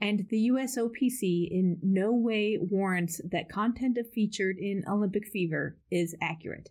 [0.00, 6.70] and the USOPC in no way warrants that content featured in Olympic Fever is accurate.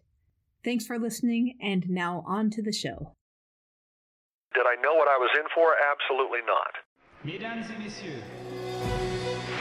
[0.63, 3.13] Thanks for listening, and now on to the show.
[4.53, 5.75] Did I know what I was in for?
[5.91, 6.73] Absolutely not.
[7.23, 8.23] Mesdames et messieurs,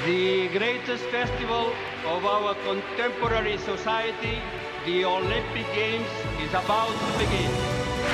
[0.07, 1.73] the greatest festival
[2.07, 4.39] of our contemporary society,
[4.87, 6.07] the Olympic Games,
[6.41, 7.51] is about to begin.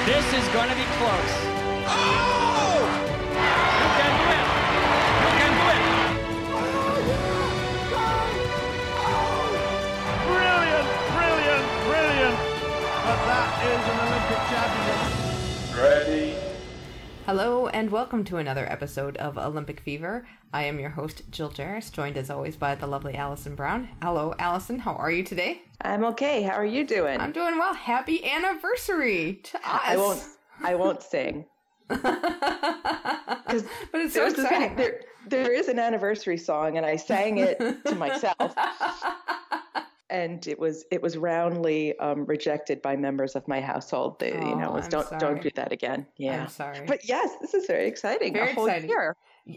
[0.06, 1.34] This is going to be close.
[1.86, 2.69] Oh!
[13.62, 15.76] Is an Olympic championship.
[15.76, 16.34] Ready.
[17.26, 20.26] Hello and welcome to another episode of Olympic Fever.
[20.50, 23.90] I am your host, Jill Jaracz, joined as always by the lovely Allison Brown.
[24.00, 24.78] Hello, Allison.
[24.78, 25.60] How are you today?
[25.82, 26.40] I'm okay.
[26.42, 27.20] How are you doing?
[27.20, 27.74] I'm doing well.
[27.74, 29.62] Happy anniversary to us.
[29.64, 30.22] I won't.
[30.62, 31.44] I won't sing.
[31.88, 32.02] but
[33.92, 34.76] it's so exciting.
[34.76, 38.38] there, there is an anniversary song, and I sang it to myself,
[40.10, 44.18] and it was it was roundly um, rejected by members of my household.
[44.20, 45.20] They, you know, Oh, was don't sorry.
[45.20, 46.06] don't do that again.
[46.18, 46.42] Yeah.
[46.42, 46.80] I'm sorry.
[46.86, 48.32] But yes, this is very exciting.
[48.32, 48.90] Very a whole exciting.
[48.90, 49.14] year.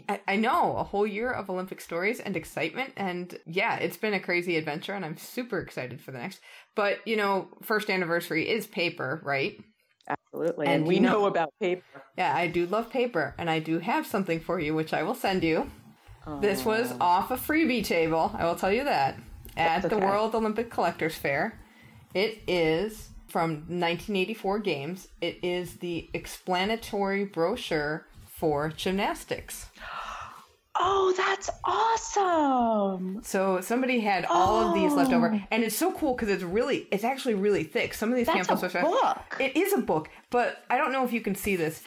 [0.08, 4.14] I, I know a whole year of Olympic stories and excitement, and yeah, it's been
[4.14, 6.40] a crazy adventure, and I'm super excited for the next.
[6.74, 9.58] But you know, first anniversary is paper, right?
[10.08, 10.66] Absolutely.
[10.66, 11.82] And And, we know- know about paper.
[12.18, 15.14] Yeah, I do love paper, and I do have something for you, which I will
[15.14, 15.70] send you.
[16.40, 19.18] This was off a freebie table, I will tell you that,
[19.56, 19.98] at That's the.
[19.98, 21.60] World Olympic Collectors Fair.
[22.14, 25.08] It is from 1984 Games.
[25.20, 29.66] It is the explanatory brochure for gymnastics.
[30.76, 33.20] Oh, that's awesome.
[33.22, 35.40] So somebody had all of these left over, Oh.
[35.50, 37.94] and it's so cool because it's really, it's actually really thick.
[37.94, 39.36] Some of these That's pamphlets a are book.
[39.40, 41.82] It is a book, but I don't know if you can see this.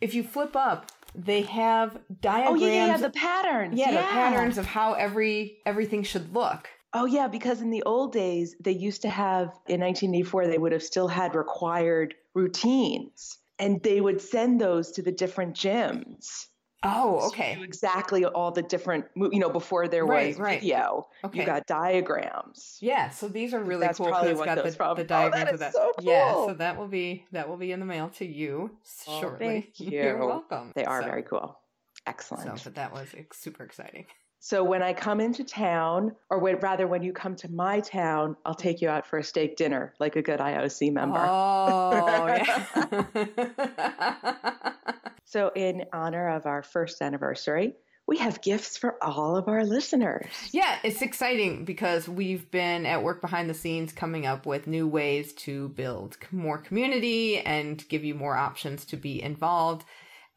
[0.00, 2.60] If you flip up, they have Oh diagrams.
[2.62, 3.78] yeah, yeah, yeah, the patterns.
[3.78, 6.68] yeah, the patterns of how every everything should look.
[6.94, 10.72] Oh yeah, because in the old days they used to have in 1984 they would
[10.72, 16.46] have still had required routines and they would send those to the different gyms.
[16.84, 17.56] Oh, okay.
[17.56, 20.60] knew exactly all the different you know before there Right, was right.
[20.60, 21.08] video.
[21.24, 21.40] Okay.
[21.40, 22.78] You got diagrams.
[22.80, 25.44] Yeah, so these are really That's cool probably what got those the, the Oh, diagrams
[25.46, 25.72] that of that.
[25.72, 28.70] so Yeah, so that will be that will be in the mail to you
[29.08, 29.46] Oh, shortly.
[29.46, 29.90] thank you.
[29.90, 30.72] You're welcome.
[30.76, 31.58] They are So- very cool.
[32.06, 32.58] Excellent.
[32.58, 34.06] So, but that was super exciting.
[34.40, 38.36] So when I come into town, or when, rather when you come to my town,
[38.46, 41.18] I'll take you out for a steak dinner, like a good IOC member.
[41.18, 42.64] Oh, yeah.
[45.30, 47.74] So in honor of our first anniversary,
[48.06, 50.24] we have gifts for all of our listeners.
[50.52, 54.88] yeah, it's exciting because we've been at work behind the scenes coming up with new
[54.88, 59.84] ways to build more community and give you more options to be involved.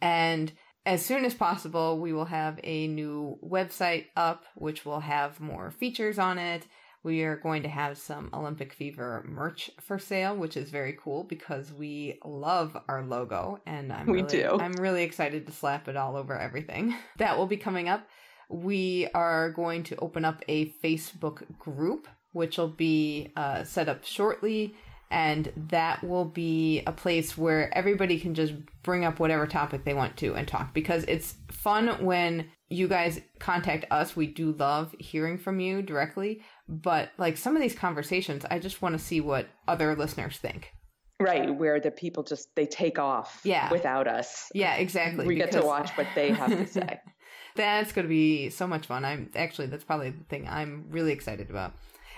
[0.02, 0.52] And
[0.86, 5.72] as soon as possible, we will have a new website up, which will have more
[5.72, 6.66] features on it.
[7.04, 11.24] We are going to have some Olympic Fever merch for sale, which is very cool
[11.24, 14.58] because we love our logo, and I'm We really, do.
[14.60, 16.96] I'm really excited to slap it all over everything.
[17.18, 18.08] That will be coming up.
[18.50, 24.04] We are going to open up a Facebook group, which will be uh, set up
[24.04, 24.76] shortly,
[25.12, 29.94] and that will be a place where everybody can just bring up whatever topic they
[29.94, 34.16] want to and talk because it's fun when you guys contact us.
[34.16, 38.82] We do love hearing from you directly, but like some of these conversations, I just
[38.82, 40.72] want to see what other listeners think.
[41.20, 43.70] Right, where the people just they take off Yeah.
[43.72, 44.50] without us.
[44.56, 45.28] Yeah, exactly.
[45.28, 47.00] We get to watch what they have to say.
[47.56, 49.04] That's going to be so much fun.
[49.04, 51.74] I'm actually that's probably the thing I'm really excited about.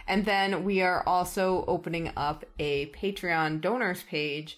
[0.08, 4.58] And then we are also opening up a Patreon donors page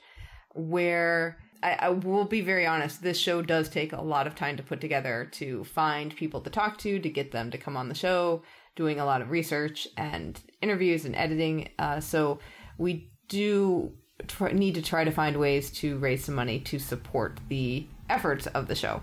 [0.53, 4.57] where I, I will be very honest, this show does take a lot of time
[4.57, 7.89] to put together to find people to talk to, to get them to come on
[7.89, 8.44] the show,
[8.75, 11.69] doing a lot of research and interviews and editing.
[11.80, 12.39] Uh, so
[12.77, 13.94] we do
[14.27, 18.47] try, need to try to find ways to raise some money to support the efforts
[18.47, 19.01] of the show.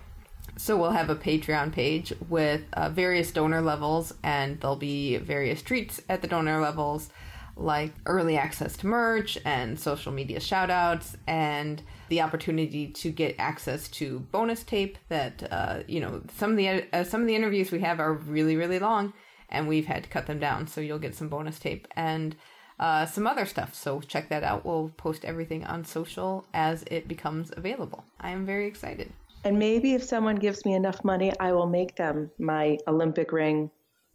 [0.55, 5.61] So we'll have a Patreon page with uh, various donor levels, and there'll be various
[5.61, 7.09] treats at the donor levels,
[7.57, 13.87] like early access to merch and social media shoutouts, and the opportunity to get access
[13.89, 14.97] to bonus tape.
[15.09, 18.13] That uh, you know, some of the uh, some of the interviews we have are
[18.13, 19.13] really really long,
[19.49, 20.67] and we've had to cut them down.
[20.67, 22.35] So you'll get some bonus tape and
[22.79, 23.73] uh, some other stuff.
[23.73, 24.65] So check that out.
[24.65, 28.05] We'll post everything on social as it becomes available.
[28.21, 29.11] I am very excited.
[29.43, 33.69] And maybe if someone gives me enough money, I will make them my Olympic ring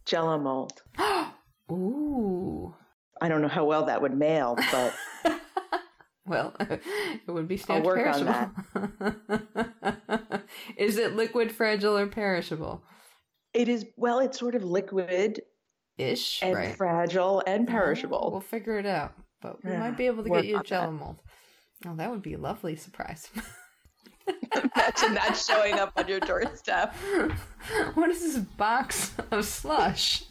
[0.06, 0.82] jello mold.
[1.70, 2.74] Ooh.
[3.20, 4.94] I don't know how well that would mail, but
[6.26, 6.80] well, it
[7.26, 10.42] would be I'll stamped work on perishable.
[10.76, 12.82] Is it liquid, fragile, or perishable?
[13.52, 15.40] it is, well, it's sort of liquid
[15.98, 16.76] Ish, and right?
[16.76, 18.28] fragile and oh, perishable.
[18.30, 20.66] We'll figure it out, but we Yeah, might be able to get you a that.
[20.66, 21.16] jello mold.
[21.86, 23.28] Oh, that would be a lovely surprise.
[24.54, 26.94] Imagine that showing up on your doorstep.
[27.94, 30.24] what is this box of slush?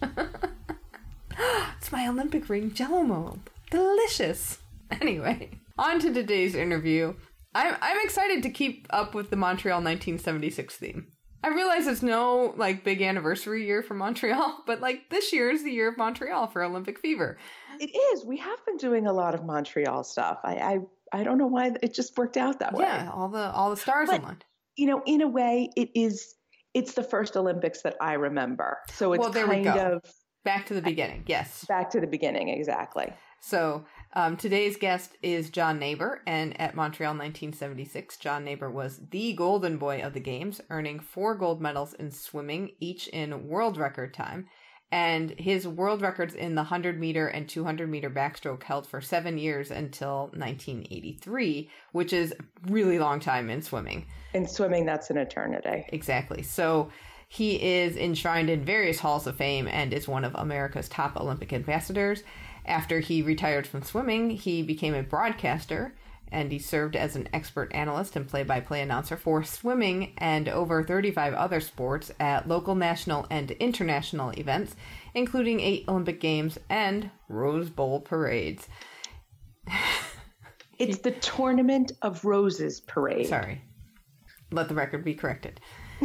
[1.77, 3.39] it's my Olympic ring jello mold.
[3.69, 4.59] Delicious.
[5.01, 7.13] Anyway, on to today's interview.
[7.53, 11.07] I'm I'm excited to keep up with the Montreal 1976 theme.
[11.43, 15.63] I realize it's no like big anniversary year for Montreal, but like this year is
[15.63, 17.37] the year of Montreal for Olympic fever.
[17.79, 18.25] It is.
[18.25, 20.39] We have been doing a lot of Montreal stuff.
[20.43, 20.79] I I,
[21.13, 22.83] I don't know why it just worked out that way.
[22.85, 24.45] Yeah, all the all the stars But- aligned.
[24.75, 26.35] You know, in a way, it is.
[26.73, 28.77] It's the first Olympics that I remember.
[28.93, 29.95] So it's Well, there we kind go.
[29.95, 30.01] of
[30.43, 31.23] Back to the beginning.
[31.25, 31.65] Yes.
[31.65, 32.49] back to the beginning.
[32.49, 33.11] Exactly.
[33.41, 39.33] So um, today's guest is John Naber, and at Montreal 1976, John Naber was the
[39.33, 44.13] golden boy of the games, earning four gold medals in swimming, each in world record
[44.13, 44.47] time.
[44.91, 49.37] And his world records in the 100 meter and 200 meter backstroke held for seven
[49.37, 54.05] years until 1983, which is a really long time in swimming.
[54.33, 55.85] In swimming, that's an eternity.
[55.89, 56.41] Exactly.
[56.41, 56.89] So
[57.27, 61.51] he is enshrined in various halls of fame and is one of America's top Olympic
[61.51, 62.23] ambassadors.
[62.65, 65.93] After he retired from swimming, he became a broadcaster
[66.31, 70.47] and he served as an expert analyst and play by play announcer for swimming and
[70.49, 74.75] over 35 other sports at local, national, and international events,
[75.13, 78.67] including eight Olympic Games and Rose Bowl parades.
[80.79, 83.27] It's the Tournament of Roses parade.
[83.27, 83.61] Sorry.
[84.51, 85.59] Let the record be corrected.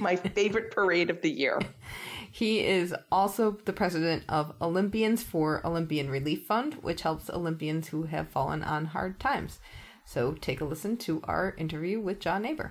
[0.00, 1.58] My favorite parade of the year.
[2.34, 8.04] He is also the president of Olympians for Olympian Relief Fund, which helps Olympians who
[8.04, 9.60] have fallen on hard times.
[10.06, 12.70] So take a listen to our interview with John Naber.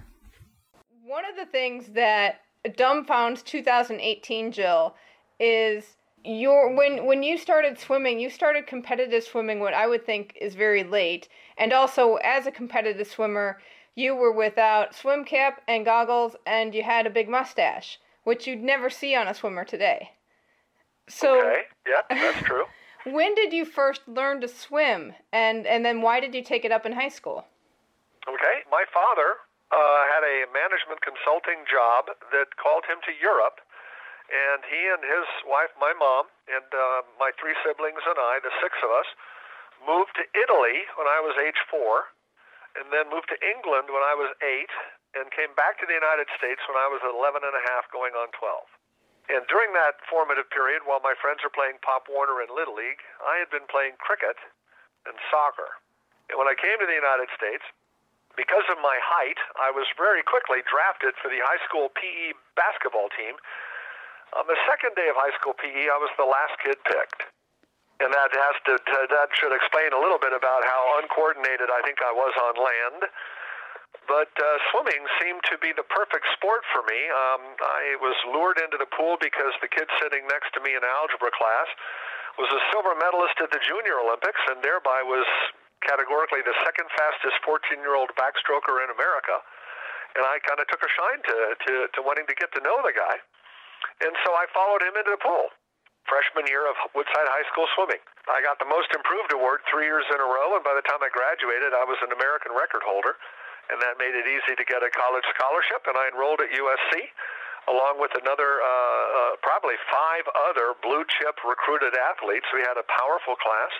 [1.05, 4.95] One of the things that dumbfounds 2018, Jill,
[5.39, 10.35] is your when when you started swimming, you started competitive swimming what I would think
[10.41, 13.59] is very late, and also as a competitive swimmer,
[13.93, 18.61] you were without swim cap and goggles, and you had a big mustache, which you'd
[18.61, 20.11] never see on a swimmer today.
[21.09, 22.65] So, Okay, yeah, that's true.
[23.05, 26.71] when did you first learn to swim, and and then why did you take it
[26.71, 27.45] up in high school?
[28.27, 29.41] Okay, my father
[29.73, 33.59] uh, had a management consulting job that called him to Europe,
[34.29, 38.53] and he and his wife, my mom, and uh, my three siblings and I, the
[38.61, 39.09] six of us,
[39.81, 42.13] moved to Italy when I was age four,
[42.77, 44.71] and then moved to England when I was eight,
[45.15, 48.15] and came back to the United States when I was 11 and a half, going
[48.15, 48.63] on 12.
[49.31, 52.99] And during that formative period, while my friends were playing Pop Warner and Little League,
[53.23, 54.35] I had been playing cricket
[55.07, 55.79] and soccer.
[56.31, 57.63] And when I came to the United States,
[58.39, 63.11] because of my height, I was very quickly drafted for the high school PE basketball
[63.11, 63.35] team.
[64.31, 67.27] On the second day of high school PE, I was the last kid picked.
[67.99, 71.99] And that has to, that should explain a little bit about how uncoordinated I think
[72.01, 73.11] I was on land.
[74.07, 76.99] But uh, swimming seemed to be the perfect sport for me.
[77.11, 80.83] Um, I was lured into the pool because the kid sitting next to me in
[80.83, 81.69] algebra class
[82.35, 85.27] was a silver medalist at the Junior Olympics and thereby was
[85.83, 89.39] categorically the second fastest 14-year-old backstroker in America.
[90.15, 92.83] And I kind of took a shine to, to, to wanting to get to know
[92.83, 93.15] the guy.
[94.03, 95.51] And so I followed him into the pool
[96.09, 98.01] freshman year of Woodside High School swimming.
[98.25, 101.01] I got the most improved award three years in a row, and by the time
[101.01, 103.17] I graduated, I was an American record holder,
[103.69, 105.85] and that made it easy to get a college scholarship.
[105.85, 106.93] And I enrolled at USC,
[107.69, 112.47] along with another, uh, uh, probably five other blue chip recruited athletes.
[112.49, 113.73] We had a powerful class,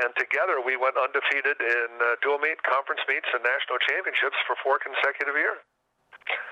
[0.00, 4.56] and together we went undefeated in uh, dual meet, conference meets, and national championships for
[4.64, 5.60] four consecutive years.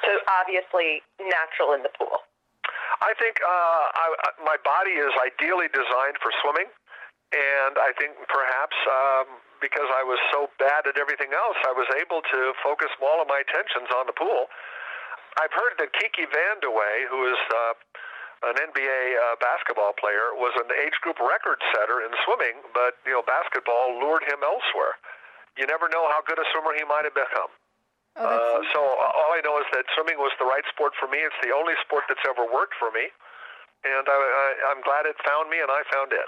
[0.04, 0.12] So
[0.42, 2.26] obviously natural in the pool.
[3.00, 4.06] I think uh, I,
[4.44, 6.68] my body is ideally designed for swimming,
[7.32, 9.26] and I think perhaps um,
[9.60, 13.28] because I was so bad at everything else, I was able to focus all of
[13.28, 14.48] my attentions on the pool.
[15.38, 20.72] I've heard that Kiki Vandeweghe, who is uh, an NBA uh, basketball player, was an
[20.74, 24.98] age group record setter in swimming, but you know basketball lured him elsewhere.
[25.54, 27.52] You never know how good a swimmer he might have become.
[28.18, 31.22] Oh, uh, so all I know is that swimming was the right sport for me.
[31.22, 33.06] It's the only sport that's ever worked for me,
[33.86, 36.26] and I, I, I'm glad it found me, and I found it.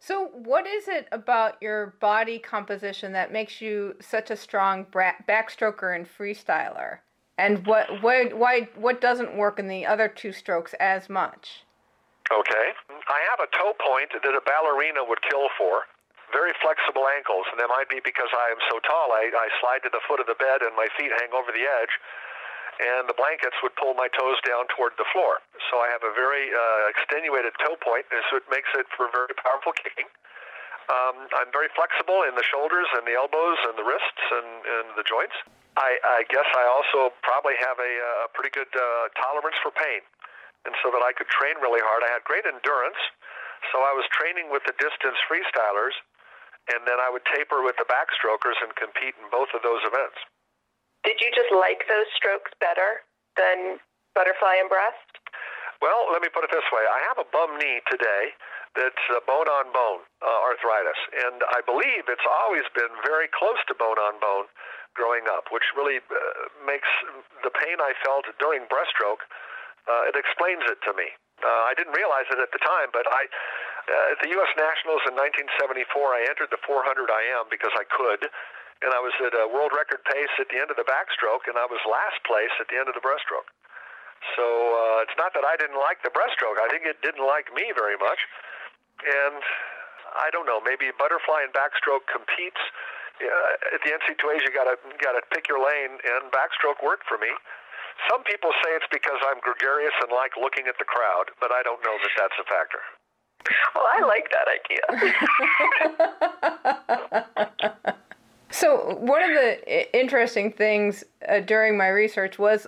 [0.00, 5.94] So, what is it about your body composition that makes you such a strong backstroker
[5.94, 7.04] and freestyler?
[7.36, 11.68] And what, what, why, what doesn't work in the other two strokes as much?
[12.32, 12.66] Okay.
[12.88, 15.84] I have a toe point that a ballerina would kill for.
[16.32, 19.12] Very flexible ankles, and that might be because I am so tall.
[19.12, 21.68] I, I slide to the foot of the bed and my feet hang over the
[21.68, 21.92] edge
[22.80, 25.44] and the blankets would pull my toes down toward the floor.
[25.68, 29.12] So I have a very uh, extenuated toe point, and so it makes it for
[29.12, 30.08] very powerful kicking.
[30.88, 34.86] Um, I'm very flexible in the shoulders and the elbows and the wrists and, and
[34.98, 35.36] the joints.
[35.78, 37.92] I, I guess I also probably have a,
[38.26, 40.02] a pretty good uh, tolerance for pain.
[40.66, 42.02] And so that I could train really hard.
[42.02, 42.98] I had great endurance.
[43.70, 45.94] So I was training with the distance freestylers,
[46.74, 50.18] and then I would taper with the backstrokers and compete in both of those events.
[51.04, 53.04] Did you just like those strokes better
[53.36, 53.80] than
[54.12, 55.10] butterfly and breast?
[55.80, 56.84] Well, let me put it this way.
[56.84, 58.36] I have a bum knee today
[58.76, 63.58] that's uh, bone on bone uh, arthritis, and I believe it's always been very close
[63.72, 64.46] to bone on bone
[64.92, 66.16] growing up, which really uh,
[66.68, 66.88] makes
[67.40, 69.24] the pain I felt during breaststroke.
[69.88, 71.08] Uh, it explains it to me.
[71.40, 73.24] Uh, I didn't realize it at the time, but I,
[73.88, 74.52] uh, at the U.S.
[74.60, 78.28] Nationals in 1974, I entered the 400 IM because I could
[78.80, 81.60] and I was at a world record pace at the end of the backstroke, and
[81.60, 83.48] I was last place at the end of the breaststroke.
[84.36, 86.60] So uh, it's not that I didn't like the breaststroke.
[86.60, 88.20] I think it didn't like me very much.
[89.04, 89.40] And
[90.16, 92.60] I don't know, maybe butterfly and backstroke competes.
[93.20, 97.28] Uh, at the NC2As, you gotta gotta pick your lane, and backstroke worked for me.
[98.08, 101.60] Some people say it's because I'm gregarious and like looking at the crowd, but I
[101.60, 102.80] don't know that that's a factor.
[103.76, 104.80] Well, I like that idea.
[108.50, 112.66] So, one of the interesting things uh, during my research was,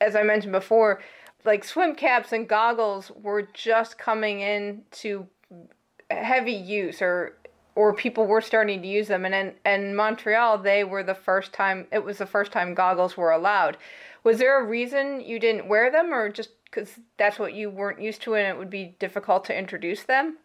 [0.00, 1.00] as I mentioned before,
[1.44, 5.26] like swim caps and goggles were just coming into
[6.10, 7.36] heavy use, or
[7.76, 9.24] or people were starting to use them.
[9.24, 11.86] And in, in Montreal, they were the first time.
[11.92, 13.76] It was the first time goggles were allowed.
[14.24, 18.00] Was there a reason you didn't wear them, or just because that's what you weren't
[18.00, 20.38] used to, and it would be difficult to introduce them?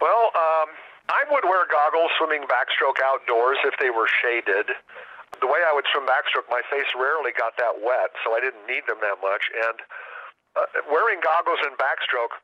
[0.00, 0.68] Well, um,
[1.08, 4.72] I would wear goggles swimming backstroke outdoors if they were shaded.
[5.40, 8.64] The way I would swim backstroke, my face rarely got that wet, so I didn't
[8.64, 9.44] need them that much.
[9.52, 9.76] And
[10.56, 12.38] uh, wearing goggles in backstroke,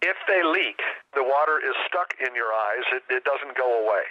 [0.00, 0.80] if they leak,
[1.12, 2.86] the water is stuck in your eyes.
[2.94, 4.06] It, it doesn't go away.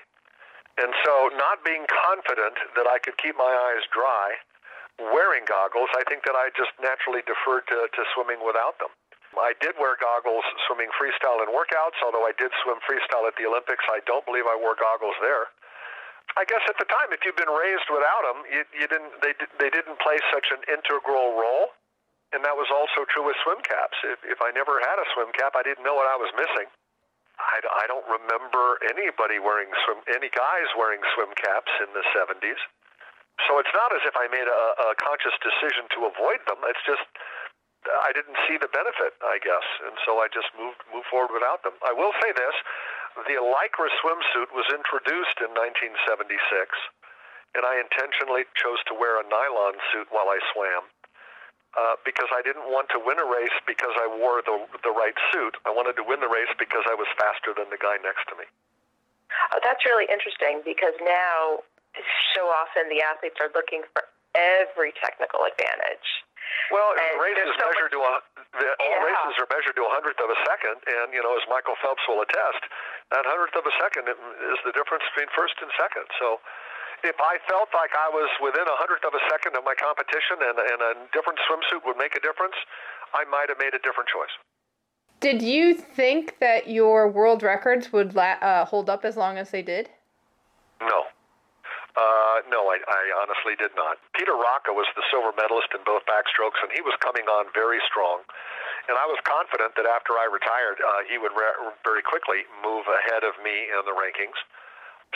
[0.75, 4.35] And so, not being confident that I could keep my eyes dry
[4.99, 8.91] wearing goggles, I think that I just naturally deferred to, to swimming without them.
[9.39, 13.45] I did wear goggles swimming freestyle in workouts, although I did swim freestyle at the
[13.45, 13.83] Olympics.
[13.89, 15.51] I don't believe I wore goggles there.
[16.35, 19.13] I guess at the time, if you've been raised without them, you, you didn't.
[19.21, 21.71] They they didn't play such an integral role,
[22.33, 23.95] and that was also true with swim caps.
[24.03, 26.67] If, if I never had a swim cap, I didn't know what I was missing.
[27.39, 32.59] I, I don't remember anybody wearing swim any guys wearing swim caps in the 70s.
[33.47, 36.63] So it's not as if I made a, a conscious decision to avoid them.
[36.71, 37.03] It's just
[38.01, 41.61] I didn't see the benefit, I guess, and so I just moved moved forward without
[41.61, 41.77] them.
[41.85, 42.55] I will say this:
[43.29, 46.35] the Lycra swimsuit was introduced in 1976,
[47.55, 50.83] and I intentionally chose to wear a nylon suit while I swam
[51.75, 55.15] uh, because I didn't want to win a race because I wore the the right
[55.31, 55.59] suit.
[55.67, 58.35] I wanted to win the race because I was faster than the guy next to
[58.39, 58.47] me.
[59.51, 61.63] Oh, that's really interesting because now
[62.35, 66.07] so often the athletes are looking for every technical advantage
[66.73, 68.13] well, and races so measured to a,
[68.57, 71.45] the, all races are measured to a hundredth of a second, and you know, as
[71.51, 72.61] Michael Phelps will attest,
[73.13, 76.05] that hundredth of a second is the difference between first and second.
[76.17, 76.41] So,
[77.03, 80.41] if I felt like I was within a hundredth of a second of my competition,
[80.41, 82.55] and, and a different swimsuit would make a difference,
[83.13, 84.33] I might have made a different choice.
[85.19, 89.51] Did you think that your world records would la- uh, hold up as long as
[89.51, 89.89] they did?
[90.81, 91.03] No.
[91.95, 93.95] Uh, no, I, I honestly did not.
[94.19, 97.79] Peter Rocca was the silver medalist in both backstrokes, and he was coming on very
[97.87, 98.19] strong.
[98.91, 102.83] And I was confident that after I retired, uh, he would re- very quickly move
[102.91, 104.35] ahead of me in the rankings.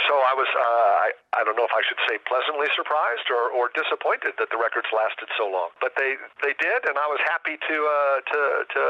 [0.07, 3.51] So I was, uh, I, I don't know if I should say pleasantly surprised or,
[3.51, 5.75] or disappointed that the records lasted so long.
[5.83, 8.83] But they, they did, and I was happy to, uh, to, to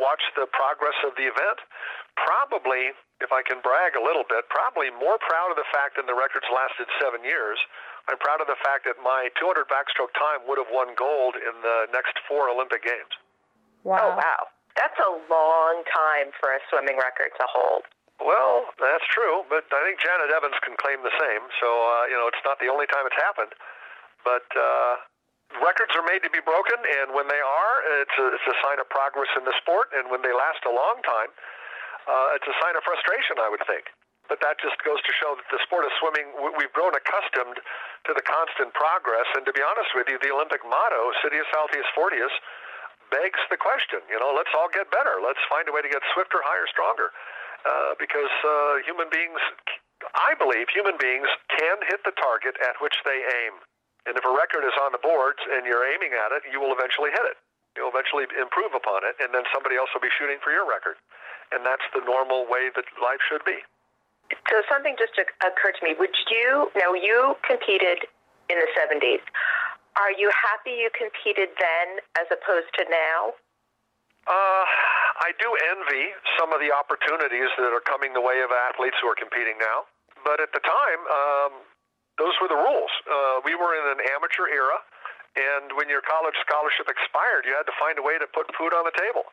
[0.00, 1.60] watch the progress of the event.
[2.24, 2.90] Probably,
[3.22, 6.16] if I can brag a little bit, probably more proud of the fact that the
[6.16, 7.58] records lasted seven years.
[8.10, 11.54] I'm proud of the fact that my 200 backstroke time would have won gold in
[11.60, 13.14] the next four Olympic Games.
[13.84, 14.00] Wow.
[14.00, 14.42] Oh, wow.
[14.74, 17.84] That's a long time for a swimming record to hold.
[18.18, 21.42] Well, that's true, but I think Janet Evans can claim the same.
[21.62, 23.54] So uh, you know, it's not the only time it's happened,
[24.26, 24.98] but uh,
[25.62, 28.82] records are made to be broken, and when they are, it's a, it's a sign
[28.82, 29.94] of progress in the sport.
[29.94, 31.30] And when they last a long time,
[32.08, 33.86] uh, it's a sign of frustration, I would think.
[34.28, 37.56] But that just goes to show that the sport of swimming, we've grown accustomed
[38.04, 39.24] to the constant progress.
[39.32, 42.32] And to be honest with you, the Olympic motto, "Citius Altius Fortius,"
[43.08, 44.04] begs the question.
[44.12, 45.16] You know, let's all get better.
[45.24, 47.08] Let's find a way to get swifter, higher, stronger.
[47.64, 49.40] Uh, because uh, human beings,
[50.14, 53.58] I believe human beings can hit the target at which they aim.
[54.06, 56.72] And if a record is on the boards and you're aiming at it, you will
[56.72, 57.36] eventually hit it.
[57.76, 60.96] You'll eventually improve upon it, and then somebody else will be shooting for your record.
[61.52, 63.58] And that's the normal way that life should be.
[64.52, 65.96] So something just occurred to me.
[65.96, 68.04] Would you, now you competed
[68.48, 69.24] in the 70s.
[69.96, 73.32] Are you happy you competed then as opposed to now?
[74.28, 74.64] Uh,
[75.24, 79.08] I do envy some of the opportunities that are coming the way of athletes who
[79.08, 79.88] are competing now.
[80.22, 81.52] But at the time, um,
[82.20, 82.92] those were the rules.
[83.08, 84.78] Uh, we were in an amateur era,
[85.38, 88.74] and when your college scholarship expired, you had to find a way to put food
[88.74, 89.24] on the table.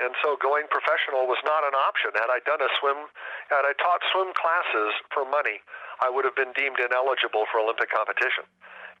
[0.00, 2.16] And so going professional was not an option.
[2.16, 3.12] Had I done a swim,
[3.52, 5.60] had I taught swim classes for money,
[6.00, 8.48] I would have been deemed ineligible for Olympic competition.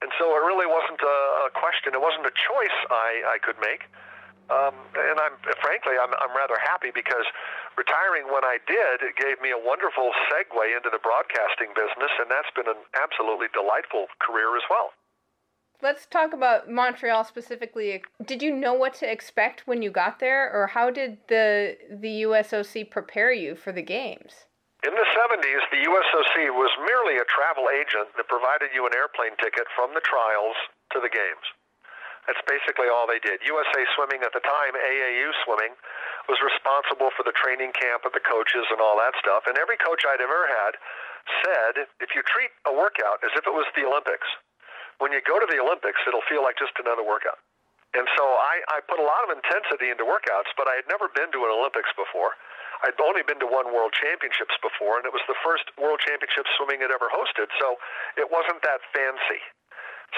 [0.04, 1.96] And so it really wasn't a, a question.
[1.96, 3.88] It wasn't a choice I, I could make.
[4.52, 7.24] Um, and I'm frankly, I'm, I'm rather happy because
[7.78, 12.28] retiring when I did it gave me a wonderful segue into the broadcasting business, and
[12.28, 14.92] that's been an absolutely delightful career as well.
[15.82, 18.06] Let's talk about Montreal specifically.
[18.24, 22.22] Did you know what to expect when you got there, or how did the the
[22.22, 24.46] USOC prepare you for the games?
[24.86, 29.34] In the 70s, the USOC was merely a travel agent that provided you an airplane
[29.42, 30.54] ticket from the trials
[30.94, 31.46] to the games.
[32.30, 33.42] That's basically all they did.
[33.42, 35.74] USA Swimming at the time, AAU Swimming,
[36.30, 39.50] was responsible for the training camp of the coaches and all that stuff.
[39.50, 40.78] And every coach I'd ever had
[41.42, 44.30] said, if you treat a workout as if it was the Olympics,
[45.02, 47.42] when you go to the Olympics, it'll feel like just another workout.
[47.92, 51.10] And so I, I put a lot of intensity into workouts, but I had never
[51.10, 52.38] been to an Olympics before.
[52.86, 56.46] I'd only been to one World Championships before, and it was the first World Championship
[56.56, 57.82] swimming had ever hosted, so
[58.14, 59.42] it wasn't that fancy.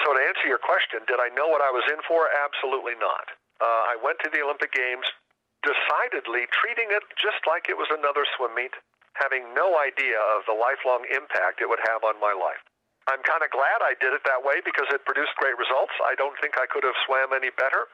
[0.05, 2.29] So to answer your question, did I know what I was in for?
[2.29, 3.33] Absolutely not.
[3.57, 5.05] Uh, I went to the Olympic Games
[5.65, 8.73] decidedly treating it just like it was another swim meet,
[9.17, 12.61] having no idea of the lifelong impact it would have on my life.
[13.05, 15.93] I'm kind of glad I did it that way because it produced great results.
[16.01, 17.85] I don't think I could have swam any better.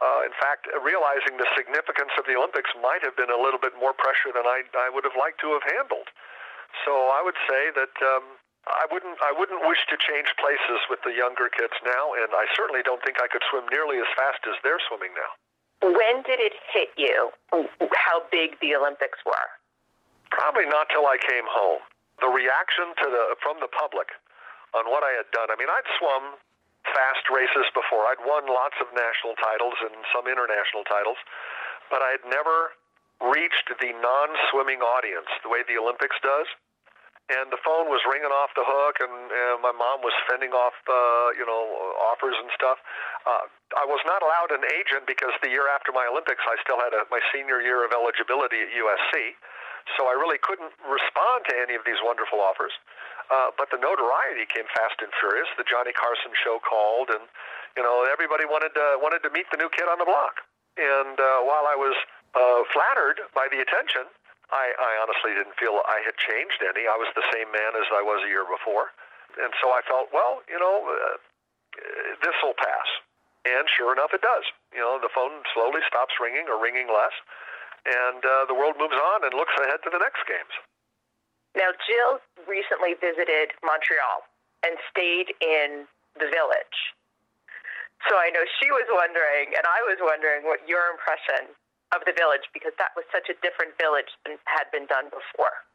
[0.00, 3.76] Uh, in fact, realizing the significance of the Olympics might have been a little bit
[3.76, 6.08] more pressure than I, I would have liked to have handled.
[6.82, 8.24] So I would say that um,
[8.66, 12.48] I wouldn't I wouldn't wish to change places with the younger kids now, and I
[12.56, 15.30] certainly don't think I could swim nearly as fast as they're swimming now.
[15.84, 19.48] When did it hit you how big the Olympics were?
[20.30, 21.80] Probably not till I came home.
[22.20, 24.12] The reaction to the from the public
[24.74, 25.50] on what I had done.
[25.50, 26.38] I mean, I'd swum
[26.90, 28.08] fast races before.
[28.08, 31.20] I'd won lots of national titles and some international titles,
[31.92, 32.74] but I had never
[33.20, 36.48] reached the non-swimming audience the way the Olympics does
[37.30, 40.74] and the phone was ringing off the hook, and, and my mom was fending off,
[40.90, 42.82] uh, you know, offers and stuff.
[43.22, 43.46] Uh,
[43.78, 46.90] I was not allowed an agent because the year after my Olympics, I still had
[46.90, 49.38] a, my senior year of eligibility at USC,
[49.94, 52.74] so I really couldn't respond to any of these wonderful offers.
[53.30, 55.46] Uh, but the notoriety came fast and furious.
[55.54, 57.22] The Johnny Carson show called, and
[57.78, 60.42] you know, everybody wanted to, wanted to meet the new kid on the block.
[60.74, 61.94] And uh, while I was
[62.34, 64.10] uh, flattered by the attention,
[64.50, 66.90] I, I honestly didn't feel I had changed any.
[66.90, 68.90] I was the same man as I was a year before.
[69.38, 71.14] And so I felt, well, you know, uh,
[72.18, 72.88] this will pass.
[73.46, 74.42] And sure enough, it does.
[74.74, 77.14] You know, the phone slowly stops ringing or ringing less,
[77.86, 80.52] and uh, the world moves on and looks ahead to the next games.
[81.56, 84.22] Now, Jill recently visited Montreal
[84.62, 86.78] and stayed in the village.
[88.08, 91.52] So I know she was wondering, and I was wondering what your impression
[91.92, 95.66] of the village because that was such a different village than had been done before.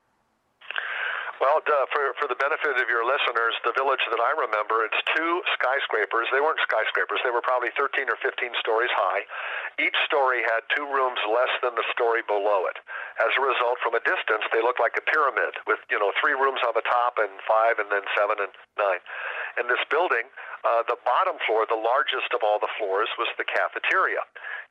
[1.43, 5.01] Well, uh, for for the benefit of your listeners, the village that I remember, it's
[5.11, 6.31] two skyscrapers.
[6.31, 9.27] They weren't skyscrapers; they were probably 13 or 15 stories high.
[9.75, 12.79] Each story had two rooms less than the story below it,
[13.19, 16.35] As a result, from a distance, they look like a pyramid with, you know, three
[16.39, 19.03] rooms on the top and five and then seven and nine.
[19.55, 20.27] And this building,
[20.67, 24.19] uh, the bottom floor, the largest of all the floors, was the cafeteria.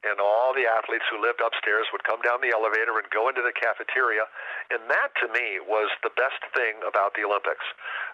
[0.05, 3.40] And all the athletes who lived upstairs would come down the elevator and go into
[3.40, 4.29] the cafeteria.
[4.68, 7.64] And that, to me, was the best thing about the Olympics.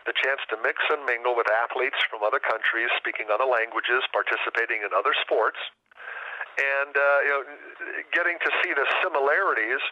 [0.07, 4.87] The chance to mix and mingle with athletes from other countries, speaking other languages, participating
[4.87, 5.59] in other sports,
[6.59, 7.43] and uh, you know,
[8.15, 9.83] getting to see the similarities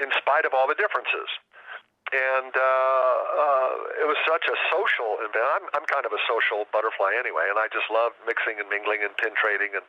[0.00, 1.28] in spite of all the differences.
[2.12, 5.48] And uh, uh, it was such a social event.
[5.56, 9.00] I'm, I'm kind of a social butterfly anyway, and I just love mixing and mingling
[9.00, 9.84] and pin trading and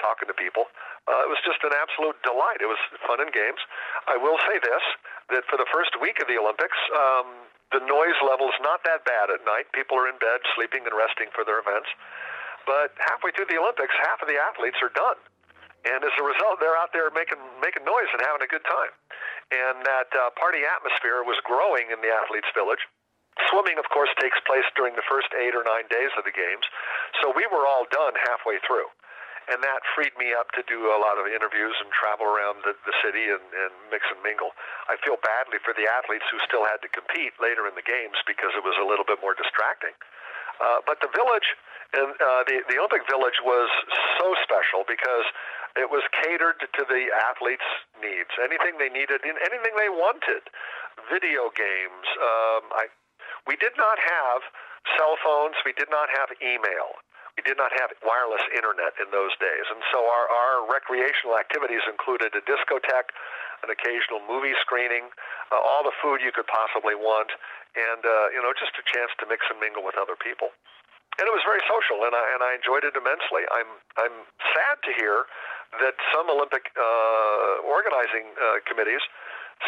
[0.00, 0.64] talking to people.
[1.04, 2.64] Uh, it was just an absolute delight.
[2.64, 3.60] It was fun and games.
[4.08, 4.84] I will say this:
[5.28, 9.04] that for the first week of the Olympics, um, the noise level is not that
[9.04, 9.68] bad at night.
[9.76, 11.92] People are in bed, sleeping and resting for their events.
[12.64, 15.20] But halfway through the Olympics, half of the athletes are done
[15.86, 18.92] and as a result, they're out there making making noise and having a good time.
[19.54, 22.82] And that uh, party atmosphere was growing in the athletes' village.
[23.46, 26.66] Swimming, of course, takes place during the first eight or nine days of the games,
[27.22, 28.90] so we were all done halfway through.
[29.48, 32.76] And that freed me up to do a lot of interviews and travel around the,
[32.84, 34.52] the city and, and mix and mingle.
[34.92, 38.20] I feel badly for the athletes who still had to compete later in the games
[38.28, 39.96] because it was a little bit more distracting.
[40.60, 41.48] Uh, but the village
[41.96, 43.70] and uh, the the Olympic Village was
[44.20, 45.24] so special because
[45.78, 47.66] it was catered to the athletes'
[48.02, 48.34] needs.
[48.42, 50.42] Anything they needed, anything they wanted.
[51.06, 52.06] Video games.
[52.18, 52.84] Um, I,
[53.46, 54.42] we did not have
[54.98, 55.54] cell phones.
[55.62, 56.98] We did not have email.
[57.38, 59.62] We did not have wireless internet in those days.
[59.70, 63.14] And so our, our recreational activities included a discotheque,
[63.62, 65.14] an occasional movie screening,
[65.54, 67.30] uh, all the food you could possibly want,
[67.78, 70.50] and, uh, you know, just a chance to mix and mingle with other people
[71.18, 73.42] and it was very social, and I and I enjoyed it immensely.
[73.50, 74.16] I'm I'm
[74.54, 75.26] sad to hear
[75.82, 79.02] that some Olympic uh, organizing uh, committees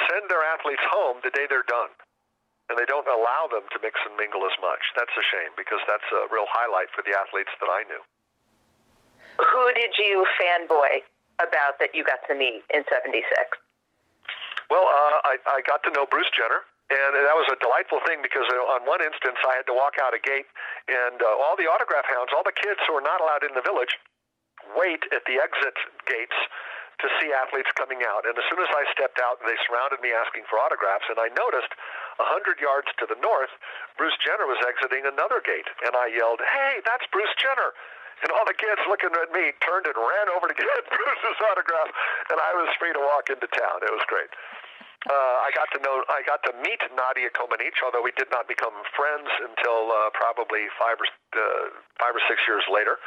[0.08, 1.90] send their athletes home the day they're done,
[2.70, 4.80] and they don't allow them to mix and mingle as much.
[4.94, 8.02] That's a shame because that's a real highlight for the athletes that I knew.
[9.42, 11.02] Who did you fanboy
[11.42, 13.26] about that you got to meet in '76?
[14.70, 16.62] Well, uh, I, I got to know Bruce Jenner.
[16.90, 20.10] And that was a delightful thing because on one instance, I had to walk out
[20.10, 20.50] a gate,
[20.90, 23.62] and uh, all the autograph hounds, all the kids who are not allowed in the
[23.62, 23.94] village,
[24.74, 25.78] wait at the exit
[26.10, 26.34] gates
[27.00, 28.28] to see athletes coming out.
[28.28, 31.08] And as soon as I stepped out, they surrounded me asking for autographs.
[31.08, 31.72] And I noticed
[32.20, 33.50] a 100 yards to the north,
[33.96, 35.68] Bruce Jenner was exiting another gate.
[35.86, 37.72] And I yelled, Hey, that's Bruce Jenner.
[38.20, 41.88] And all the kids looking at me turned and ran over to get Bruce's autograph.
[42.28, 43.80] And I was free to walk into town.
[43.80, 44.28] It was great.
[45.08, 48.44] Uh, I got to know, I got to meet Nadia Comaneci, although we did not
[48.44, 53.00] become friends until uh, probably five or uh, five or six years later.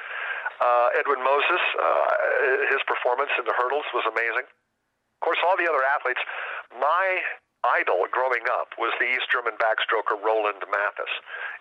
[0.58, 4.50] Uh, Edwin Moses, uh, his performance in the hurdles was amazing.
[4.50, 6.22] Of course, all the other athletes.
[6.74, 7.22] My
[7.62, 11.14] idol growing up was the East German backstroker Roland Matthes,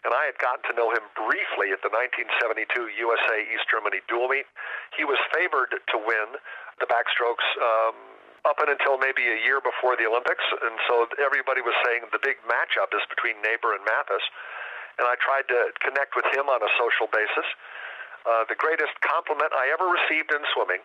[0.03, 2.73] and I had gotten to know him briefly at the 1972
[3.05, 4.49] USA East Germany dual meet.
[4.97, 6.41] He was favored to win
[6.81, 7.47] the backstrokes.
[7.61, 8.12] Um,
[8.43, 12.43] up until maybe a year before the Olympics, and so everybody was saying the big
[12.43, 14.25] matchup is between Naber and Matthes,
[14.99, 17.47] and I tried to connect with him on a social basis.
[18.23, 20.83] Uh, the greatest compliment I ever received in swimming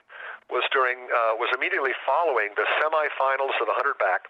[0.50, 4.30] was during uh, was immediately following the semifinals of the 100 back,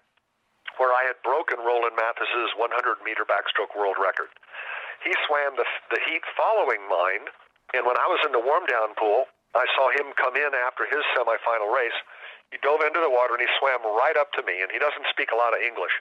[0.76, 2.68] where I had broken Roland Matthes' 100
[3.04, 4.28] meter backstroke world record.
[5.04, 5.64] He swam the,
[5.94, 7.28] the heat following mine,
[7.76, 10.84] and when I was in the warm down pool, I saw him come in after
[10.84, 11.96] his semifinal race
[12.50, 14.64] he dove into the water and he swam right up to me.
[14.64, 15.92] And he doesn't speak a lot of English,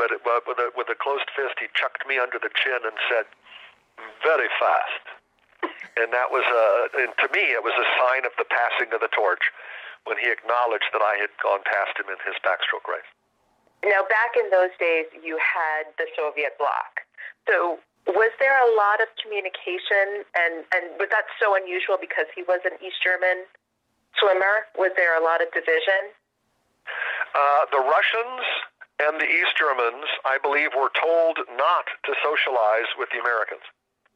[0.00, 2.80] but it, uh, with, a, with a closed fist, he chucked me under the chin
[2.80, 3.28] and said,
[4.24, 5.04] "Very fast."
[5.96, 6.66] and that was a,
[7.04, 9.44] and to me, it was a sign of the passing of the torch
[10.08, 13.06] when he acknowledged that I had gone past him in his backstroke race.
[13.84, 17.02] Now, back in those days, you had the Soviet bloc.
[17.46, 22.42] So, was there a lot of communication, and, and was that so unusual because he
[22.42, 23.46] was an East German
[24.18, 24.66] swimmer?
[24.76, 26.12] Was there a lot of division?
[27.32, 28.44] Uh, the Russians
[29.00, 33.64] and the East Germans, I believe, were told not to socialize with the Americans.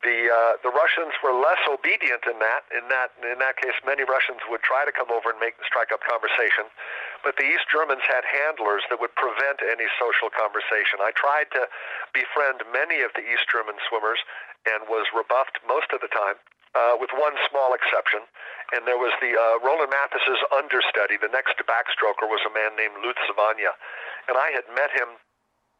[0.04, 2.68] The uh, the Russians were less obedient in that.
[2.68, 5.88] In that in that case, many Russians would try to come over and make strike
[5.88, 6.68] up conversation,
[7.24, 11.00] but the East Germans had handlers that would prevent any social conversation.
[11.00, 11.64] I tried to
[12.12, 14.20] befriend many of the East German swimmers
[14.68, 16.36] and was rebuffed most of the time
[16.76, 18.20] uh, with one small exception.
[18.76, 21.16] And there was the uh, Roland Matthes' understudy.
[21.16, 23.72] The next backstroker was a man named Lutz Savanya.
[24.28, 25.16] And I had met him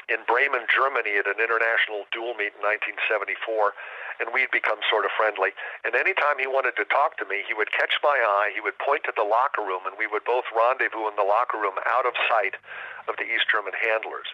[0.09, 3.77] in Bremen, Germany at an international dual meet in 1974.
[4.17, 5.53] and we'd become sort of friendly.
[5.85, 8.81] And anytime he wanted to talk to me, he would catch my eye, he would
[8.81, 12.09] point to the locker room, and we would both rendezvous in the locker room out
[12.09, 12.57] of sight
[13.13, 14.25] of the East German handlers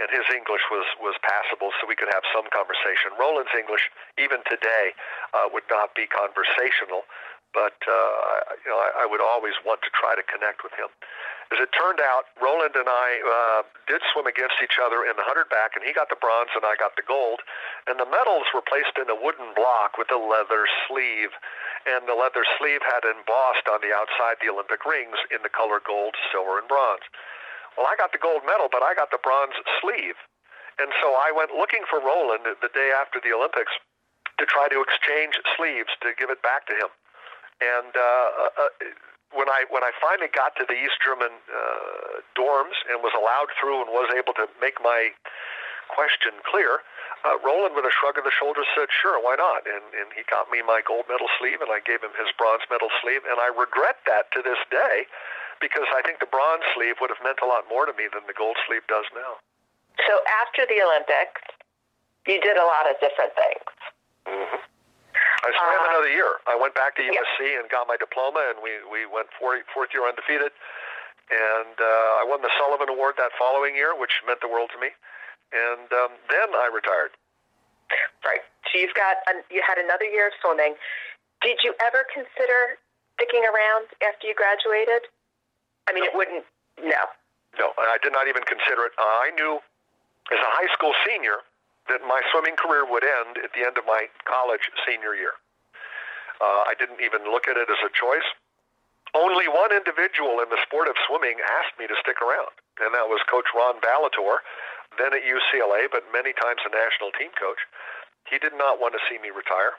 [0.00, 3.12] and his English was was passable, so we could have some conversation.
[3.20, 4.96] Roland's English, even today,
[5.36, 7.04] uh, would not be conversational,
[7.52, 10.88] but uh, you know, I, I would always want to try to connect with him.
[11.50, 13.60] As it turned out, Roland and I uh,
[13.90, 16.62] did swim against each other in the 100 back, and he got the bronze and
[16.62, 17.42] I got the gold.
[17.90, 21.34] And the medals were placed in a wooden block with a leather sleeve,
[21.90, 25.82] and the leather sleeve had embossed on the outside the Olympic rings in the color
[25.82, 27.02] gold, silver, and bronze.
[27.76, 30.18] Well, I got the gold medal, but I got the bronze sleeve.
[30.80, 33.72] And so I went looking for Roland the day after the Olympics
[34.40, 36.88] to try to exchange sleeves to give it back to him.
[37.60, 38.02] And uh,
[38.56, 38.72] uh,
[39.36, 43.52] when I when I finally got to the East German uh, dorms and was allowed
[43.60, 45.12] through and was able to make my
[45.92, 46.80] question clear,
[47.28, 50.24] uh, Roland, with a shrug of the shoulders, said, "Sure, why not?" And and he
[50.24, 53.36] got me my gold medal sleeve, and I gave him his bronze medal sleeve, and
[53.36, 55.04] I regret that to this day,
[55.60, 58.24] because I think the bronze sleeve would have meant a lot more to me than
[58.26, 59.38] the gold sleeve does now.
[60.08, 61.44] So after the Olympics,
[62.26, 63.68] you did a lot of different things.
[64.26, 64.60] Mm-hmm.
[65.44, 66.40] I swam Uh, another year.
[66.48, 67.02] I went back to.
[67.04, 70.52] USC and got my diploma, and we we went four, fourth year undefeated.
[71.30, 74.78] And uh, I won the Sullivan Award that following year, which meant the world to
[74.82, 74.90] me.
[75.54, 77.14] And um, then I retired.
[78.26, 78.42] Right.
[78.70, 80.74] So you've got an, you had another year of swimming.
[81.42, 82.78] Did you ever consider
[83.14, 85.06] sticking around after you graduated?
[85.90, 86.46] I mean, it wouldn't.
[86.78, 87.02] No.
[87.58, 88.94] No, I did not even consider it.
[88.94, 89.58] Uh, I knew
[90.30, 91.42] as a high school senior
[91.90, 95.34] that my swimming career would end at the end of my college senior year.
[96.38, 98.24] Uh, I didn't even look at it as a choice.
[99.12, 103.10] Only one individual in the sport of swimming asked me to stick around, and that
[103.10, 104.46] was Coach Ron Ballatore,
[104.94, 107.58] then at UCLA, but many times a national team coach.
[108.30, 109.74] He did not want to see me retire.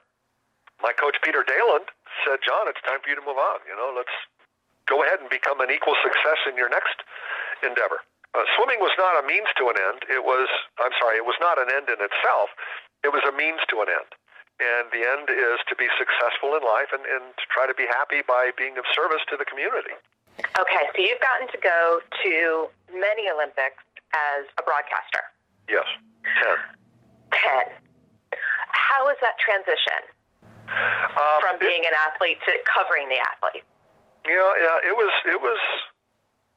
[0.83, 1.87] My coach Peter Daland
[2.27, 3.63] said, "John, it's time for you to move on.
[3.63, 4.11] You know, let's
[4.91, 6.99] go ahead and become an equal success in your next
[7.63, 8.03] endeavor."
[8.35, 10.03] Uh, swimming was not a means to an end.
[10.07, 10.47] It was,
[10.79, 12.47] I'm sorry, it was not an end in itself.
[13.03, 14.07] It was a means to an end.
[14.63, 17.83] And the end is to be successful in life and, and to try to be
[17.91, 19.91] happy by being of service to the community.
[20.39, 22.33] Okay, so you've gotten to go to
[22.95, 23.83] many Olympics
[24.15, 25.27] as a broadcaster.
[25.67, 25.83] Yes,
[26.39, 26.55] 10.
[27.35, 27.65] Ten.
[28.71, 30.07] How was that transition
[30.71, 33.65] Um, from it- being an athlete to covering the athlete?
[34.25, 35.59] Yeah, yeah, it was it was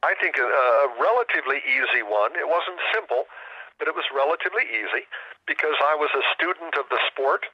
[0.05, 2.37] I think a, a relatively easy one.
[2.37, 3.25] It wasn't simple,
[3.81, 5.09] but it was relatively easy
[5.49, 7.49] because I was a student of the sport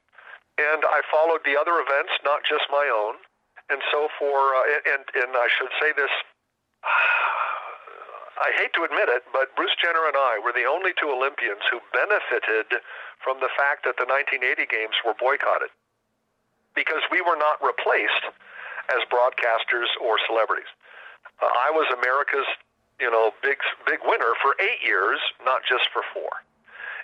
[0.59, 3.15] and I followed the other events, not just my own.
[3.71, 6.11] And so for uh, and and I should say this
[8.41, 11.61] I hate to admit it, but Bruce Jenner and I were the only two Olympians
[11.69, 12.81] who benefited
[13.21, 15.69] from the fact that the 1980 games were boycotted
[16.73, 18.33] because we were not replaced
[18.91, 20.69] as broadcasters or celebrities.
[21.41, 22.47] Uh, I was America's,
[22.99, 26.43] you know, big big winner for eight years, not just for four.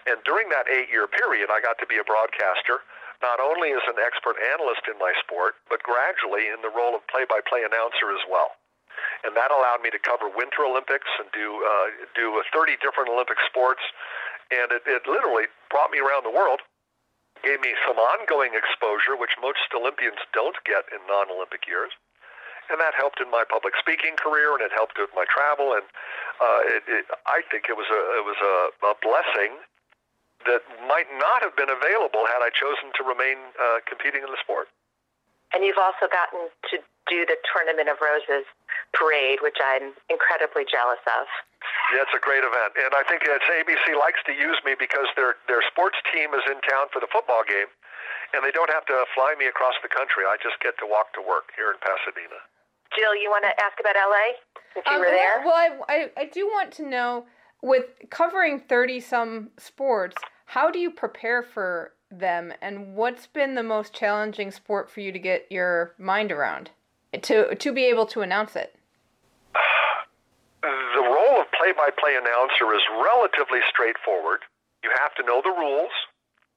[0.07, 2.79] And during that eight-year period, I got to be a broadcaster,
[3.19, 7.03] not only as an expert analyst in my sport, but gradually in the role of
[7.11, 8.55] play-by-play announcer as well.
[9.27, 13.37] And that allowed me to cover Winter Olympics and do uh, do 30 different Olympic
[13.43, 13.83] sports,
[14.47, 16.63] and it, it literally brought me around the world
[17.43, 21.91] gave me some ongoing exposure, which most Olympians don't get in non-Olympic years,
[22.69, 25.85] and that helped in my public speaking career, and it helped with my travel, and
[26.41, 28.55] uh, it, it, I think it was a it was a,
[28.91, 29.59] a blessing
[30.45, 34.39] that might not have been available had I chosen to remain uh, competing in the
[34.39, 34.69] sport.
[35.55, 36.75] And you've also gotten to
[37.07, 38.45] do the Tournament of Roses
[38.93, 41.25] parade, which I'm incredibly jealous of.
[41.93, 45.07] Yeah, it's a great event, and I think it's ABC likes to use me because
[45.15, 47.71] their their sports team is in town for the football game,
[48.35, 50.27] and they don't have to fly me across the country.
[50.27, 52.43] I just get to walk to work here in Pasadena.
[52.95, 54.35] Jill, you want to ask about LA
[54.73, 55.41] since you Um, were there?
[55.43, 57.25] Well, I, I, I do want to know
[57.61, 63.63] with covering 30 some sports, how do you prepare for them and what's been the
[63.63, 66.69] most challenging sport for you to get your mind around
[67.21, 68.75] to to be able to announce it?
[71.67, 74.39] The role of play-by-play announcer is relatively straightforward.
[74.87, 75.91] You have to know the rules,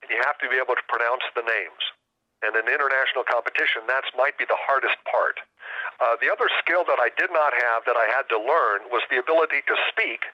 [0.03, 1.83] and you have to be able to pronounce the names.
[2.47, 5.43] And in international competition, that might be the hardest part.
[5.99, 9.03] Uh, the other skill that I did not have that I had to learn was
[9.11, 10.31] the ability to speak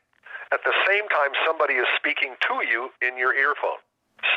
[0.53, 3.81] at the same time somebody is speaking to you in your earphone.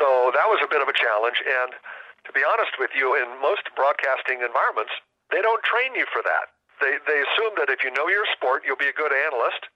[0.00, 1.36] So that was a bit of a challenge.
[1.44, 1.76] And
[2.24, 4.96] to be honest with you, in most broadcasting environments,
[5.28, 6.48] they don't train you for that.
[6.80, 9.68] They, they assume that if you know your sport, you'll be a good analyst,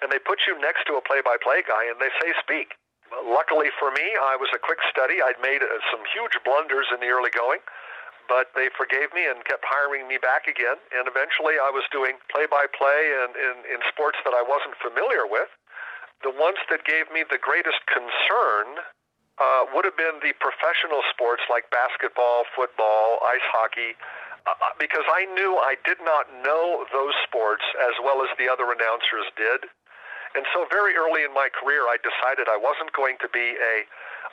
[0.00, 2.78] and they put you next to a play-by-play guy and they say speak.
[3.26, 5.20] luckily for me, I was a quick study.
[5.20, 7.60] I'd made uh, some huge blunders in the early going,
[8.30, 10.78] but they forgave me and kept hiring me back again.
[10.94, 15.50] And eventually, I was doing play-by-play and in, in sports that I wasn't familiar with.
[16.22, 18.78] The ones that gave me the greatest concern
[19.42, 23.98] uh, would have been the professional sports like basketball, football, ice hockey,
[24.78, 29.26] because I knew I did not know those sports as well as the other announcers
[29.38, 29.70] did.
[30.34, 33.74] And so very early in my career, I decided I wasn't going to be a,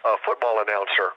[0.08, 1.13] a football announcer,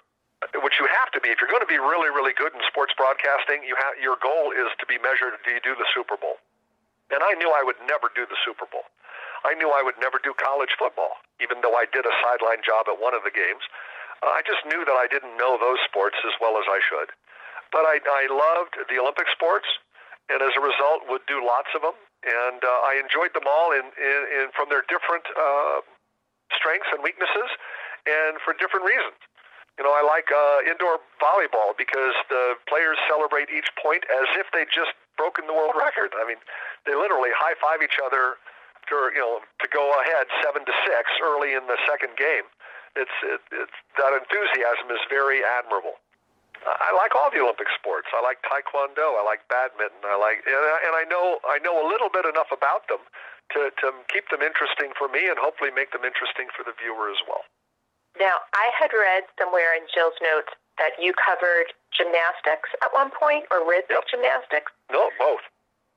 [0.58, 1.30] which you have to be.
[1.30, 4.50] If you're going to be really, really good in sports broadcasting, you have, your goal
[4.50, 6.42] is to be measured, do you do the Super Bowl?
[7.14, 8.84] And I knew I would never do the Super Bowl.
[9.46, 12.86] I knew I would never do college football, even though I did a sideline job
[12.90, 13.62] at one of the games.
[14.22, 17.10] Uh, I just knew that I didn't know those sports as well as I should.
[17.72, 19.66] But I, I loved the Olympic sports,
[20.28, 23.74] and as a result, would do lots of them and uh, I enjoyed them all
[23.74, 25.82] in, in, in from their different uh,
[26.54, 27.50] strengths and weaknesses,
[28.06, 29.18] and for different reasons.
[29.80, 34.46] You know, I like uh, indoor volleyball because the players celebrate each point as if
[34.52, 36.12] they just broken the world record.
[36.14, 36.38] I mean,
[36.84, 38.38] they literally high five each other
[38.90, 42.46] to you know to go ahead seven to six early in the second game.
[42.94, 45.98] It's it, it's that enthusiasm is very admirable.
[46.66, 48.08] I like all the Olympic sports.
[48.14, 49.18] I like taekwondo.
[49.18, 50.02] I like badminton.
[50.06, 53.02] I like and I, and I know I know a little bit enough about them
[53.56, 57.10] to to keep them interesting for me and hopefully make them interesting for the viewer
[57.10, 57.42] as well.
[58.20, 63.48] Now, I had read somewhere in Jill's notes that you covered gymnastics at one point
[63.48, 64.08] or rhythmic yep.
[64.08, 64.72] gymnastics.
[64.92, 65.44] No, both.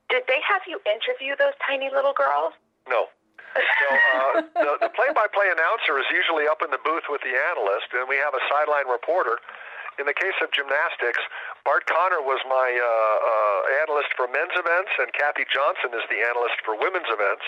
[0.08, 2.54] Did they have you interview those tiny little girls?
[2.88, 3.12] No.
[3.56, 7.88] so uh, the, the play-by-play announcer is usually up in the booth with the analyst,
[7.96, 9.40] and we have a sideline reporter
[10.00, 11.22] in the case of gymnastics,
[11.64, 16.20] Bart Conner was my uh, uh, analyst for men's events, and Kathy Johnson is the
[16.22, 17.48] analyst for women's events.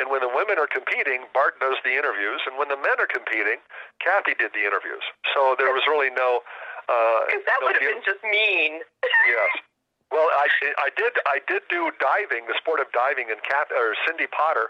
[0.00, 3.10] And when the women are competing, Bart does the interviews, and when the men are
[3.10, 3.60] competing,
[4.00, 5.04] Kathy did the interviews.
[5.36, 6.40] So there was really no.
[6.88, 8.80] Because uh, that no would have been just mean.
[9.28, 9.52] yes.
[10.12, 13.96] Well, I, I did I did do diving, the sport of diving, and Kat, or
[14.04, 14.68] Cindy Potter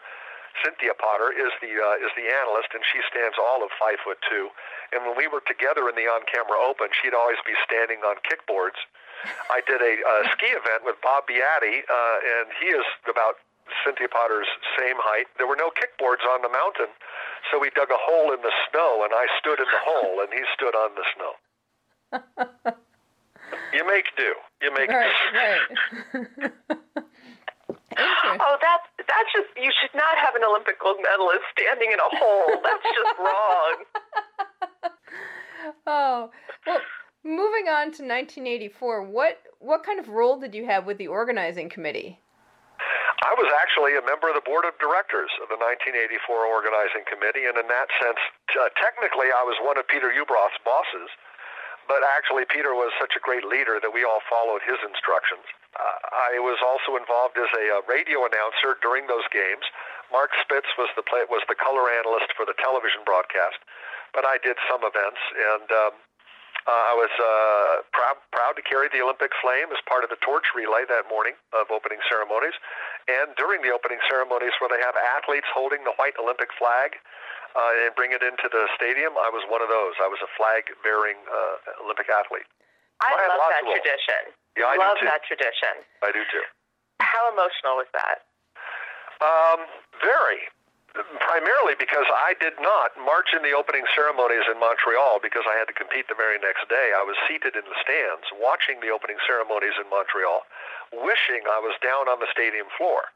[0.61, 4.21] Cynthia Potter is the uh, is the analyst, and she stands all of five foot
[4.29, 4.53] two.
[4.93, 8.77] And when we were together in the on-camera open, she'd always be standing on kickboards.
[9.49, 13.41] I did a, a ski event with Bob Beattie, uh, and he is about
[13.81, 15.31] Cynthia Potter's same height.
[15.39, 16.93] There were no kickboards on the mountain,
[17.49, 20.29] so we dug a hole in the snow, and I stood in the hole, and
[20.33, 21.33] he stood on the snow.
[23.73, 24.35] you make do.
[24.61, 25.17] You make right,
[26.13, 26.19] do.
[26.21, 26.53] Right.
[28.41, 32.11] Oh, that's that's just you should not have an Olympic gold medalist standing in a
[32.11, 32.53] hole.
[32.63, 33.75] That's just wrong.
[35.87, 36.31] oh
[36.67, 36.81] well,
[37.25, 39.05] moving on to 1984.
[39.07, 42.19] What what kind of role did you have with the organizing committee?
[43.23, 47.47] I was actually a member of the board of directors of the 1984 organizing committee,
[47.47, 48.19] and in that sense,
[48.59, 51.07] uh, technically, I was one of Peter Ueberroth's bosses.
[51.87, 55.47] But actually, Peter was such a great leader that we all followed his instructions.
[55.73, 59.65] Uh, I was also involved as a, uh, radio announcer during those games.
[60.13, 63.57] Mark Spitz was the play, was the color analyst for the television broadcast,
[64.13, 65.93] but I did some events, and um,
[66.69, 70.21] uh, I was uh, proud proud to carry the Olympic flame as part of the
[70.21, 72.55] torch relay that morning of opening ceremonies,
[73.09, 77.01] and during the opening ceremonies where they have athletes holding the white Olympic flag.
[77.53, 79.13] Uh, and bring it into the stadium.
[79.13, 79.93] I was one of those.
[80.01, 82.49] I was a flag-bearing uh, Olympic athlete.
[83.05, 84.33] I, I love that tradition.
[84.57, 85.81] Yeah, I love that tradition.
[86.05, 86.45] I do too.
[87.01, 88.29] How emotional was that?
[89.23, 89.65] Um,
[90.03, 90.49] very.
[90.93, 95.65] Primarily because I did not march in the opening ceremonies in Montreal because I had
[95.73, 96.93] to compete the very next day.
[96.93, 100.45] I was seated in the stands watching the opening ceremonies in Montreal,
[100.93, 103.09] wishing I was down on the stadium floor.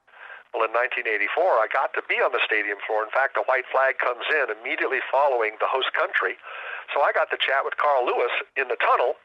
[0.57, 3.05] Well, in 1984, I got to be on the stadium floor.
[3.05, 6.41] In fact, the white flag comes in immediately following the host country.
[6.97, 9.21] So I got to chat with Carl Lewis in the tunnel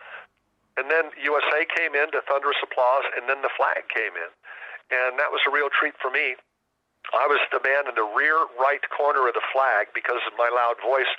[0.79, 4.31] and then USA came in to thunderous applause, and then the flag came in.
[4.91, 6.35] And that was a real treat for me.
[7.11, 10.47] I was the man in the rear right corner of the flag because of my
[10.47, 11.09] loud voice.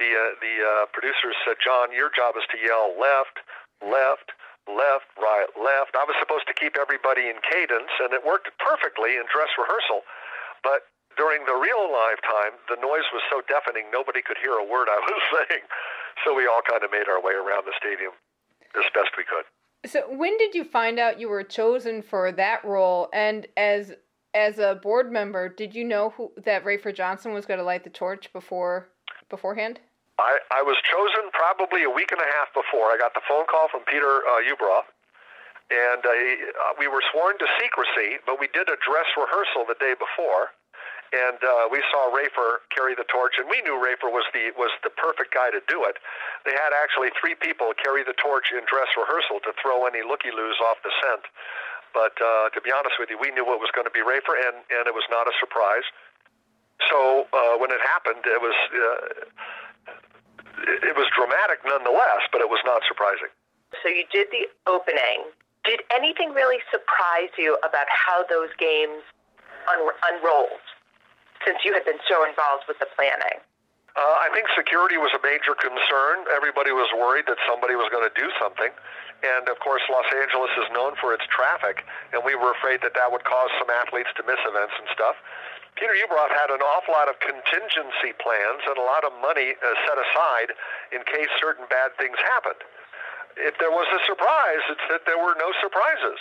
[0.00, 3.44] The, uh, the uh, producers said, John, your job is to yell left,
[3.84, 4.32] left,
[4.64, 5.92] left, right, left.
[5.94, 10.02] I was supposed to keep everybody in cadence, and it worked perfectly in dress rehearsal.
[10.64, 10.88] But
[11.20, 14.88] during the real live time, the noise was so deafening, nobody could hear a word
[14.88, 15.64] I was saying.
[16.24, 18.16] So we all kind of made our way around the stadium
[18.76, 19.44] as best we could.
[19.90, 23.08] So when did you find out you were chosen for that role?
[23.12, 23.92] And as
[24.32, 27.82] as a board member, did you know who that Rafer Johnson was going to light
[27.82, 28.88] the torch before
[29.28, 29.80] beforehand?
[30.20, 32.92] I, I was chosen probably a week and a half before.
[32.92, 34.92] I got the phone call from Peter uh, Ueberroth,
[35.72, 39.96] and uh, we were sworn to secrecy, but we did a dress rehearsal the day
[39.96, 40.52] before.
[41.10, 44.70] And uh, we saw Rafer carry the torch, and we knew Rafer was the was
[44.86, 45.98] the perfect guy to do it.
[46.46, 50.30] They had actually three people carry the torch in dress rehearsal to throw any looky
[50.30, 51.26] loos off the scent.
[51.90, 54.38] But uh, to be honest with you, we knew it was going to be Rafer,
[54.38, 55.86] and and it was not a surprise.
[56.86, 59.02] So uh, when it happened, it was uh,
[60.86, 63.34] it was dramatic nonetheless, but it was not surprising.
[63.82, 65.26] So you did the opening.
[65.66, 69.02] Did anything really surprise you about how those games
[69.66, 70.62] un- unrolled
[71.44, 73.40] since you had been so involved with the planning?
[73.98, 76.22] Uh, I think security was a major concern.
[76.30, 78.70] Everybody was worried that somebody was going to do something.
[79.20, 81.84] And of course, Los Angeles is known for its traffic,
[82.14, 85.18] and we were afraid that that would cause some athletes to miss events and stuff.
[85.76, 89.66] Peter Ueberroth had an awful lot of contingency plans and a lot of money uh,
[89.84, 90.54] set aside
[90.94, 92.62] in case certain bad things happened.
[93.36, 96.18] If there was a surprise, it's that there were no surprises.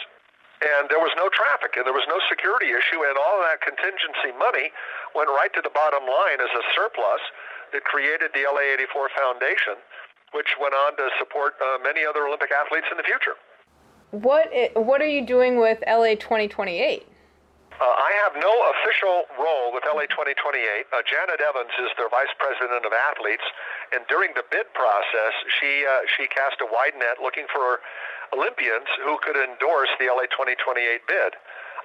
[0.60, 3.64] And there was no traffic, and there was no security issue, and all of that
[3.64, 4.72] contingency money
[5.16, 7.24] went right to the bottom line as a surplus
[7.72, 9.80] that created the LA 84 Foundation,
[10.36, 13.40] which went on to support uh, many other Olympic athletes in the future.
[14.12, 17.08] What i- what are you doing with LA 2028?
[17.80, 20.88] Uh, I have no official role with LA 2028.
[20.92, 23.46] Uh, Janet Evans is their vice president of athletes,
[23.96, 27.80] and during the bid process, she uh, she cast a wide net looking for
[28.34, 31.32] Olympians who could endorse the LA 2028 bid.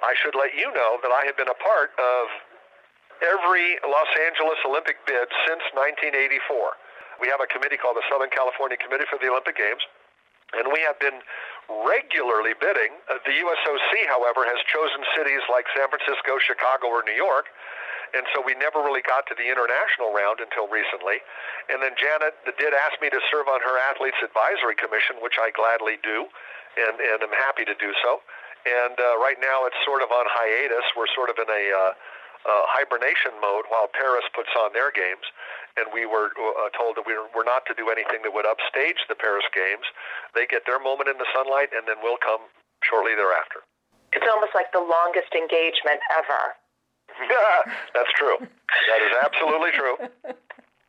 [0.05, 2.25] I should let you know that I have been a part of
[3.23, 6.77] every Los Angeles Olympic bid since 1984.
[7.23, 9.81] We have a committee called the Southern California Committee for the Olympic Games,
[10.59, 11.23] and we have been
[11.87, 12.93] regularly bidding.
[13.09, 17.49] Uh, the USOC, however, has chosen cities like San Francisco, Chicago, or New York,
[18.15, 21.19] and so we never really got to the international round until recently.
[21.69, 25.51] And then Janet did ask me to serve on her Athletes Advisory Commission, which I
[25.51, 26.31] gladly do,
[26.79, 28.23] and, and am happy to do so.
[28.65, 30.87] And uh, right now it's sort of on hiatus.
[30.97, 31.93] We're sort of in a uh,
[32.45, 35.25] uh, hibernation mode while Paris puts on their games.
[35.77, 38.47] And we were uh, told that we were, we're not to do anything that would
[38.47, 39.85] upstage the Paris Games.
[40.33, 42.47] They get their moment in the sunlight, and then we'll come
[42.87, 43.67] shortly thereafter.
[44.15, 46.55] It's almost like the longest engagement ever.
[47.95, 48.39] That's true.
[48.41, 49.97] That is absolutely true.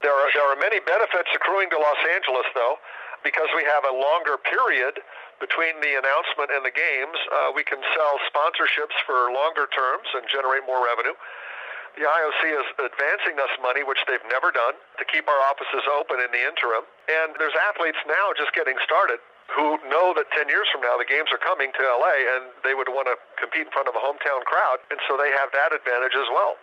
[0.01, 2.77] There are there are many benefits accruing to Los Angeles, though,
[3.23, 5.01] because we have a longer period
[5.41, 7.17] between the announcement and the games.
[7.29, 11.15] Uh, we can sell sponsorships for longer terms and generate more revenue.
[11.95, 16.19] The IOC is advancing us money, which they've never done, to keep our offices open
[16.19, 16.83] in the interim.
[17.07, 19.23] And there's athletes now just getting started
[19.53, 22.73] who know that 10 years from now the games are coming to LA and they
[22.73, 25.69] would want to compete in front of a hometown crowd, and so they have that
[25.73, 26.57] advantage as well.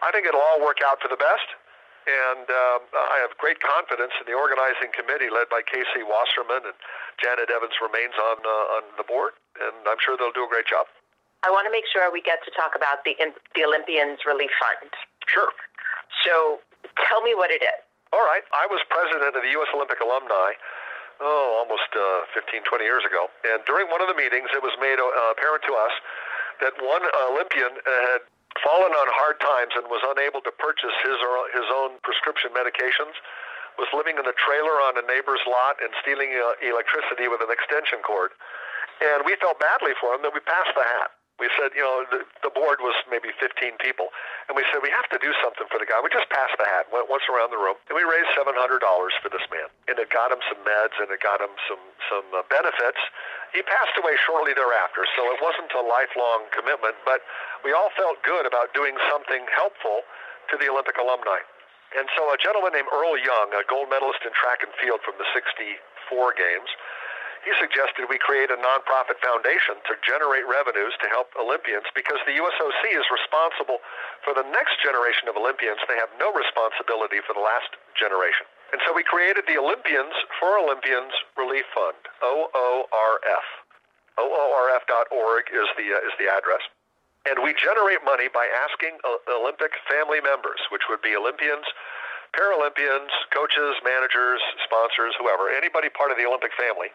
[0.00, 1.44] I think it'll all work out for the best,
[2.08, 6.76] and um, I have great confidence in the organizing committee led by Casey Wasserman and
[7.20, 10.64] Janet Evans remains on uh, on the board, and I'm sure they'll do a great
[10.70, 10.88] job.
[11.44, 13.12] I want to make sure we get to talk about the
[13.52, 14.92] the Olympians Relief Fund.
[15.28, 15.52] Sure.
[16.24, 16.64] So
[17.04, 17.80] tell me what it is.
[18.12, 18.42] All right.
[18.50, 19.70] I was president of the U.S.
[19.76, 20.56] Olympic Alumni
[21.20, 23.28] oh, almost uh, 15, 20 years ago.
[23.44, 25.94] And during one of the meetings, it was made uh, apparent to us
[26.60, 28.24] that one Olympian had
[28.58, 33.14] fallen on hard times and was unable to purchase his or his own prescription medications,
[33.78, 37.48] was living in a trailer on a neighbor's lot and stealing uh, electricity with an
[37.48, 38.34] extension cord.
[39.00, 41.16] And we felt badly for him that we passed the hat.
[41.40, 44.12] We said, you know, the, the board was maybe 15 people,
[44.46, 45.96] and we said we have to do something for the guy.
[46.04, 48.52] We just passed the hat, went once around the room, and we raised $700
[49.24, 51.80] for this man, and it got him some meds and it got him some
[52.12, 53.00] some uh, benefits.
[53.56, 57.24] He passed away shortly thereafter, so it wasn't a lifelong commitment, but
[57.64, 60.04] we all felt good about doing something helpful
[60.52, 61.42] to the Olympic alumni.
[61.98, 65.18] And so a gentleman named Earl Young, a gold medalist in track and field from
[65.18, 66.70] the 64 games,
[67.44, 72.36] he suggested we create a nonprofit foundation to generate revenues to help Olympians because the
[72.36, 73.80] USOC is responsible
[74.20, 75.80] for the next generation of Olympians.
[75.88, 78.44] They have no responsibility for the last generation.
[78.76, 83.46] And so we created the Olympians for Olympians Relief Fund, OORF.
[84.20, 86.62] OORF.org is the, uh, is the address.
[87.24, 91.64] And we generate money by asking uh, Olympic family members, which would be Olympians,
[92.30, 96.94] Paralympians, coaches, managers, sponsors, whoever, anybody part of the Olympic family,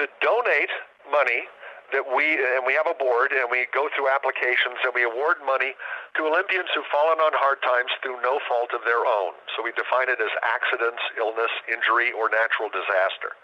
[0.00, 0.72] to donate
[1.10, 1.46] money
[1.92, 5.38] that we and we have a board and we go through applications and we award
[5.44, 5.76] money
[6.16, 9.36] to Olympians who've fallen on hard times through no fault of their own.
[9.54, 13.36] So we define it as accidents, illness, injury, or natural disaster.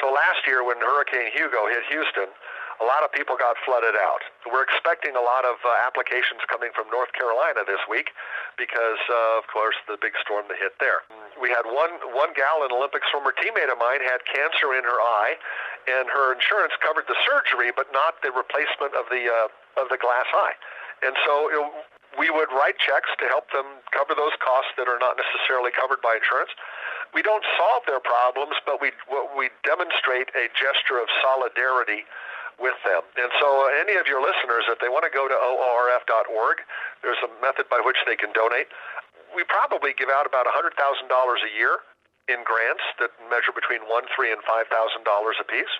[0.00, 2.30] So last year when Hurricane Hugo hit Houston,
[2.82, 4.22] a lot of people got flooded out.
[4.50, 8.10] We're expecting a lot of uh, applications coming from North Carolina this week
[8.58, 11.06] because, uh, of course, the big storm that hit there.
[11.38, 14.98] We had one one gal, an Olympic swimmer teammate of mine, had cancer in her
[14.98, 15.38] eye,
[15.86, 19.98] and her insurance covered the surgery, but not the replacement of the uh, of the
[19.98, 20.56] glass eye.
[21.04, 21.60] And so it,
[22.18, 25.98] we would write checks to help them cover those costs that are not necessarily covered
[25.98, 26.54] by insurance.
[27.12, 28.94] We don't solve their problems, but we
[29.34, 32.06] we demonstrate a gesture of solidarity
[32.58, 33.02] with them.
[33.18, 36.56] And so, uh, any of your listeners, if they want to go to oorf.org,
[37.02, 38.70] there's a method by which they can donate.
[39.34, 41.82] We probably give out about $100,000 a year
[42.28, 45.70] in grants that measure between one, three, and five thousand dollars apiece.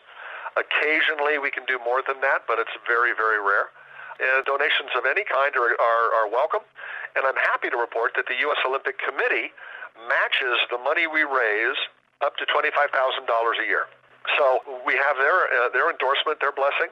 [0.54, 3.74] Occasionally, we can do more than that, but it's very, very rare.
[4.22, 6.62] And donations of any kind are, are, are welcome.
[7.18, 8.62] And I'm happy to report that the U.S.
[8.62, 9.50] Olympic Committee
[10.06, 11.78] matches the money we raise
[12.22, 13.90] up to $25,000 a year.
[14.38, 16.88] So we have their uh, their endorsement, their blessing,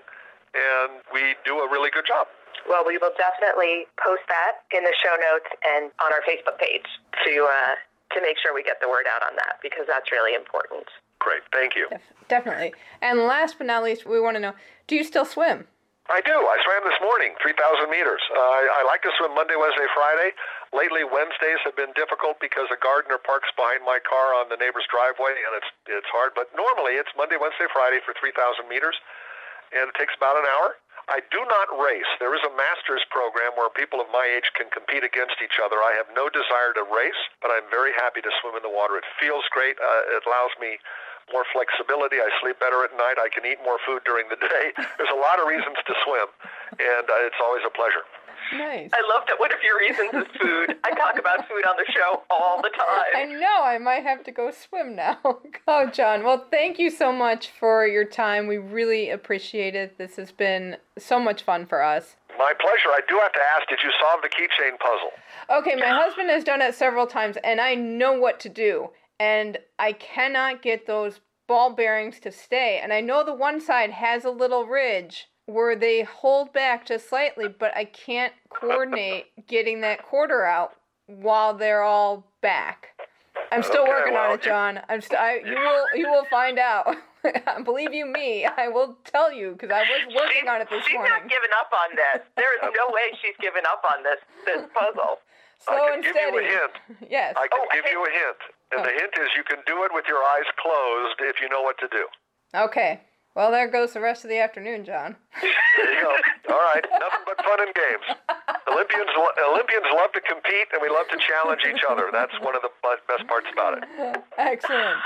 [0.53, 2.29] and we do a really good job.
[2.69, 6.87] Well, we will definitely post that in the show notes and on our Facebook page
[7.25, 7.75] to uh,
[8.15, 10.87] to make sure we get the word out on that because that's really important.
[11.19, 11.89] Great, thank you.
[12.29, 12.75] Definitely.
[13.01, 14.55] And last but not least, we want to know:
[14.87, 15.69] Do you still swim?
[16.11, 16.35] I do.
[16.35, 18.19] I swam this morning, 3,000 meters.
[18.35, 20.35] Uh, I, I like to swim Monday, Wednesday, Friday.
[20.75, 24.83] Lately, Wednesdays have been difficult because a gardener parks behind my car on the neighbor's
[24.91, 26.35] driveway, and it's it's hard.
[26.35, 28.99] But normally, it's Monday, Wednesday, Friday for 3,000 meters,
[29.71, 30.75] and it takes about an hour.
[31.13, 32.09] I do not race.
[32.25, 35.77] There is a master's program where people of my age can compete against each other.
[35.77, 38.97] I have no desire to race, but I'm very happy to swim in the water.
[38.97, 39.77] It feels great.
[39.77, 40.81] Uh, it allows me
[41.29, 42.17] more flexibility.
[42.17, 43.21] I sleep better at night.
[43.21, 44.73] I can eat more food during the day.
[44.97, 46.33] There's a lot of reasons to swim,
[46.81, 48.09] and uh, it's always a pleasure.
[48.53, 48.91] Nice.
[48.93, 50.77] I love that one of your reasons is food.
[50.85, 53.13] I talk about food on the show all the time.
[53.17, 53.63] I know.
[53.63, 55.19] I might have to go swim now.
[55.69, 56.23] oh, John.
[56.23, 58.47] Well, thank you so much for your time.
[58.47, 59.99] We really appreciate it.
[59.99, 62.17] This has been so much fun for us.
[62.39, 62.89] My pleasure.
[62.89, 65.11] I do have to ask, did you solve the keychain puzzle?
[65.59, 68.91] Okay, my husband has done it several times, and I know what to do
[69.23, 72.81] and I cannot get those ball bearings to stay.
[72.83, 77.09] And I know the one side has a little ridge where they hold back just
[77.09, 80.75] slightly, but I can't coordinate getting that quarter out
[81.07, 82.89] while they're all back.
[83.51, 84.81] I'm still Okay, working well, on it, John.
[84.89, 86.97] I'm st- I, you will you will find out.
[87.65, 90.95] Believe you me, I will tell you because I was working on it this she's
[90.95, 91.13] morning.
[91.13, 92.27] She's not giving up on this.
[92.37, 95.19] There is no way she's giving up on this this puzzle.
[95.63, 96.37] Slow I and can give steady.
[96.37, 96.73] you a hint.
[97.11, 97.35] Yes.
[97.37, 98.41] I can Oh, give I- you a hint.
[98.73, 98.85] And Oh.
[98.85, 101.79] the hint is you can do it with your eyes closed if you know what
[101.79, 102.07] to do.
[102.55, 103.01] Okay.
[103.35, 105.17] Well, there goes the rest of the afternoon, John.
[105.41, 106.11] There you go.
[106.53, 106.85] All right.
[106.91, 108.19] Nothing but fun and games.
[108.69, 109.09] Olympians
[109.51, 112.11] Olympians love to compete and we love to challenge each other.
[112.13, 112.69] That's one of the
[113.09, 114.23] best parts about it.
[114.37, 114.99] Excellent.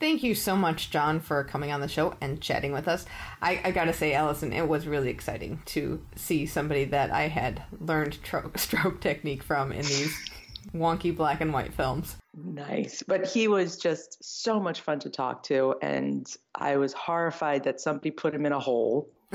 [0.00, 3.06] Thank you so much, John, for coming on the show and chatting with us.
[3.40, 7.62] I, I gotta say, Allison, it was really exciting to see somebody that I had
[7.80, 10.16] learned tro- stroke technique from in these
[10.74, 12.16] wonky black and white films.
[12.44, 13.02] Nice.
[13.06, 15.74] But he was just so much fun to talk to.
[15.82, 19.08] And I was horrified that somebody put him in a hole.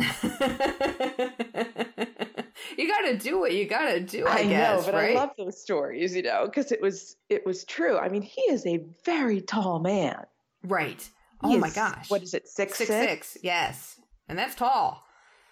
[2.77, 5.15] you gotta do what you gotta do, I, I, guess, know, but right?
[5.15, 7.97] I love those stories, you know, because it was it was true.
[7.97, 10.23] I mean, he is a very tall man.
[10.63, 11.01] right.
[11.41, 12.09] He Oh my is- gosh.
[12.09, 12.47] What is it?
[12.47, 13.07] Six six, six.
[13.09, 13.99] six, yes.
[14.29, 15.03] And that's tall.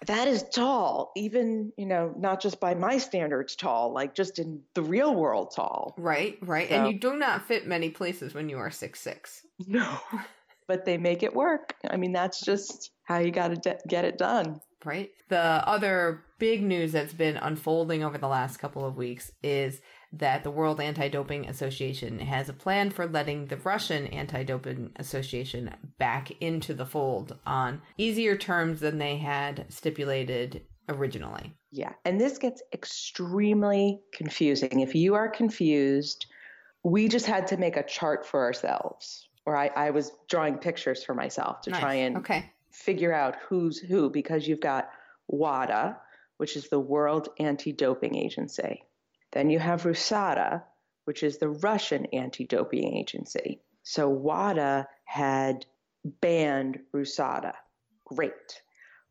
[0.06, 1.12] That is tall.
[1.16, 3.92] Even you know, not just by my standards, tall.
[3.92, 5.94] Like just in the real world, tall.
[5.96, 6.68] Right, right.
[6.68, 9.46] So- And you do not fit many places when you are six six.
[9.66, 9.98] No,
[10.66, 11.74] but they make it work.
[11.88, 14.60] I mean, that's just how you got to de- get it done.
[14.84, 15.10] right?
[15.28, 19.80] The other big news that's been unfolding over the last couple of weeks is
[20.12, 24.90] that the World Anti Doping Association has a plan for letting the Russian Anti Doping
[24.96, 31.54] Association back into the fold on easier terms than they had stipulated originally.
[31.70, 34.80] Yeah, and this gets extremely confusing.
[34.80, 36.26] If you are confused,
[36.82, 41.02] we just had to make a chart for ourselves, or I, I was drawing pictures
[41.04, 41.80] for myself to Nice.
[41.80, 42.50] try and Okay.
[42.70, 44.90] figure out who's who because you've got
[45.28, 45.96] WADA,
[46.36, 48.84] which is the World Anti Doping Agency.
[49.32, 50.62] Then you have RUSADA,
[51.04, 53.60] which is the Russian Anti Doping Agency.
[53.82, 55.66] So WADA had
[56.04, 57.54] banned RUSADA.
[58.04, 58.62] Great.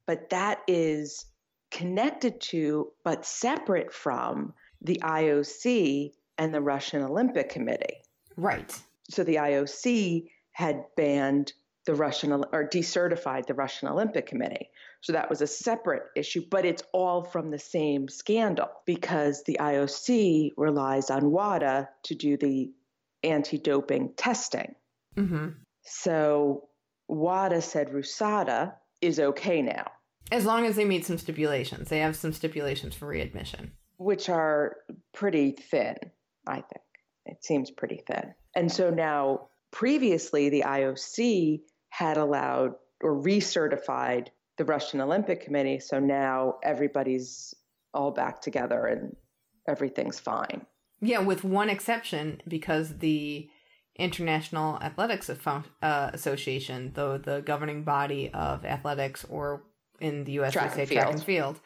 [0.07, 1.25] But that is
[1.71, 7.97] connected to, but separate from, the IOC and the Russian Olympic Committee
[8.35, 8.75] Right.
[9.09, 11.53] so the IOC had banned
[11.85, 14.69] the Russian or decertified the Russian Olympic Committee.
[15.01, 19.57] So that was a separate issue, but it's all from the same scandal because the
[19.59, 22.71] IOC relies on WADA to do the
[23.23, 24.75] anti doping testing.
[25.15, 25.49] hmm
[25.83, 26.69] So
[27.07, 29.91] WADA said RUSADA is okay now,
[30.31, 31.89] As long as they meet some stipulations.
[31.89, 33.71] They have some stipulations for readmission.
[33.97, 34.77] which are
[35.13, 35.95] pretty thin,
[36.47, 36.85] I think.
[37.25, 38.33] It seems pretty thin.
[38.55, 41.61] And so now, previously, the IOC
[41.91, 42.73] had allowed
[43.03, 44.27] or recertified
[44.57, 45.79] the Russian Olympic Committee.
[45.79, 47.53] So now everybody's
[47.93, 49.15] all back together and
[49.67, 50.65] everything's fine.
[51.01, 53.49] Yeah, with one exception, because the
[53.95, 55.61] International Athletics uh,
[56.13, 59.63] Association, though the governing body of athletics, or
[59.99, 61.59] in the US, track, and track and field,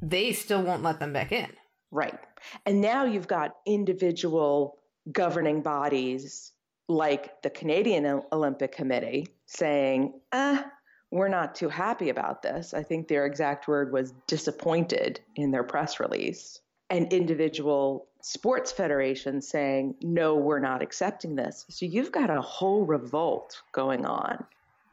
[0.00, 1.50] they still won't let them back in.
[1.90, 2.18] Right.
[2.64, 4.78] And now you've got individual
[5.12, 6.52] governing bodies
[6.88, 10.64] like the Canadian Olympic Committee saying, ah,
[11.10, 12.74] we're not too happy about this.
[12.74, 16.60] I think their exact word was disappointed in their press release.
[16.90, 21.64] And individual sports federations saying, no, we're not accepting this.
[21.68, 24.44] So you've got a whole revolt going on.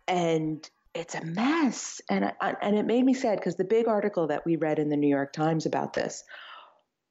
[0.08, 2.02] And it's a mess.
[2.10, 4.98] And, and it made me sad because the big article that we read in the
[4.98, 6.24] New York Times about this,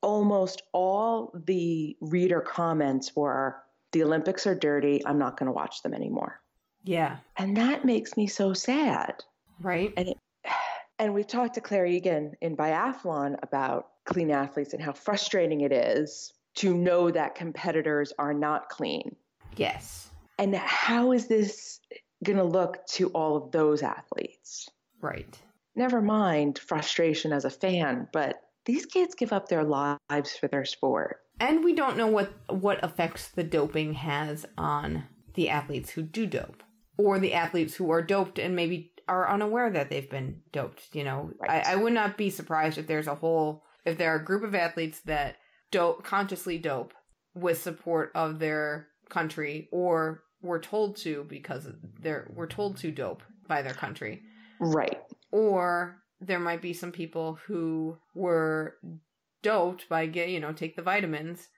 [0.01, 3.57] almost all the reader comments were,
[3.93, 5.03] the Olympics are dirty.
[5.07, 6.41] I'm not going to watch them anymore.
[6.85, 7.19] Yeah.
[7.37, 9.23] And that makes me so sad.
[9.61, 9.93] Right.
[9.97, 10.17] And it,
[10.99, 15.73] and we've talked to Clare Egan in biathlon about clean athletes and how frustrating it
[15.73, 19.17] is to know that competitors are not clean.
[19.57, 20.09] Yes.
[20.39, 21.81] And how is this
[22.25, 24.69] going to look to all of those athletes?
[25.01, 25.39] Right.
[25.75, 30.65] Never mind frustration as a fan, but these kids give up their lives for their
[30.65, 31.21] sport.
[31.43, 36.25] And we don't know what what effects the doping has on the athletes who do
[36.25, 36.63] dope
[36.97, 40.95] or the athletes who are doped and maybe are unaware that they've been doped.
[40.95, 41.67] You know, right.
[41.67, 44.45] I, I would not be surprised if there's a whole if there are a group
[44.45, 45.37] of athletes that
[45.73, 46.95] dope consciously dope
[47.35, 51.67] with support of their country or were told to because
[52.01, 54.23] they're were told to dope by their country.
[54.61, 55.01] Right.
[55.33, 58.77] Or there might be some people who were
[59.43, 61.49] doped by get you know take the vitamins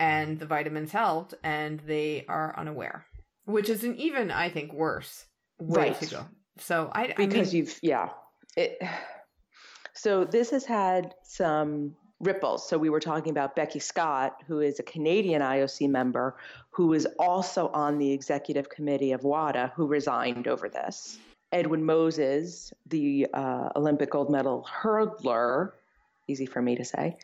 [0.00, 3.06] and the vitamins helped and they are unaware
[3.44, 5.26] which is an even i think worse
[5.60, 6.00] way right.
[6.00, 6.26] to go.
[6.58, 8.10] So i because I mean, you've yeah.
[8.56, 8.78] It
[9.94, 12.68] so this has had some ripples.
[12.68, 16.36] So we were talking about beckie scott who is a canadian ioc member
[16.70, 21.18] who is also on the executive committee of wada who resigned over this.
[21.52, 25.72] Edwin moses the uh, olympic gold medal hurdler
[26.28, 27.16] easy for me to say,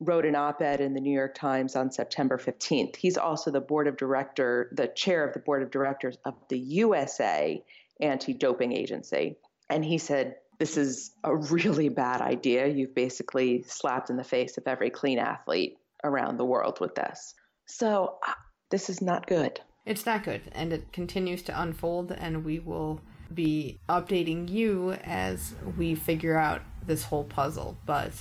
[0.00, 2.96] wrote an op ed in the New York Times on September 15th.
[2.96, 6.58] He's also the board of director, the chair of the board of directors of the
[6.58, 7.62] USA
[8.00, 9.36] Anti Doping Agency.
[9.68, 12.68] And he said, This is a really bad idea.
[12.68, 17.34] You've basically slapped in the face of every clean athlete around the world with this.
[17.66, 18.32] So, uh,
[18.70, 19.60] this is not good.
[19.84, 20.42] It's not good.
[20.52, 23.00] And it continues to unfold, and we will
[23.32, 27.76] be updating you as we figure out this whole puzzle.
[27.86, 28.12] But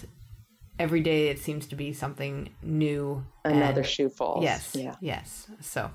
[0.80, 3.25] every day it seems to be something new.
[3.43, 4.43] Another and, shoe falls.
[4.43, 4.75] Yes.
[4.75, 4.95] Yeah.
[5.01, 5.47] Yes.
[5.61, 5.91] So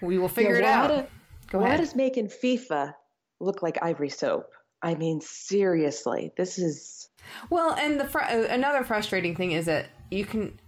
[0.00, 1.10] we will figure yeah, it out.
[1.50, 1.80] Go what ahead.
[1.80, 2.94] is making FIFA
[3.40, 4.50] look like ivory soap?
[4.82, 7.08] I mean, seriously, this is.
[7.48, 10.60] Well, and the fr- uh, another frustrating thing is that you can,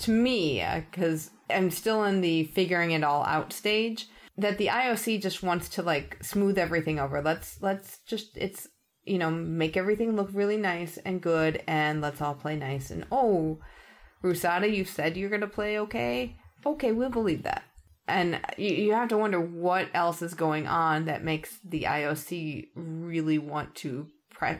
[0.00, 4.66] to me, because uh, I'm still in the figuring it all out stage, that the
[4.66, 7.22] IOC just wants to like smooth everything over.
[7.22, 8.68] Let's let's just it's
[9.06, 12.90] you know, make everything look really nice and good and let's all play nice.
[12.90, 13.58] And oh,
[14.22, 16.36] Rusada, you said you're going to play okay?
[16.64, 17.64] Okay, we'll believe that.
[18.06, 22.68] And you, you have to wonder what else is going on that makes the IOC
[22.74, 24.58] really want to pre-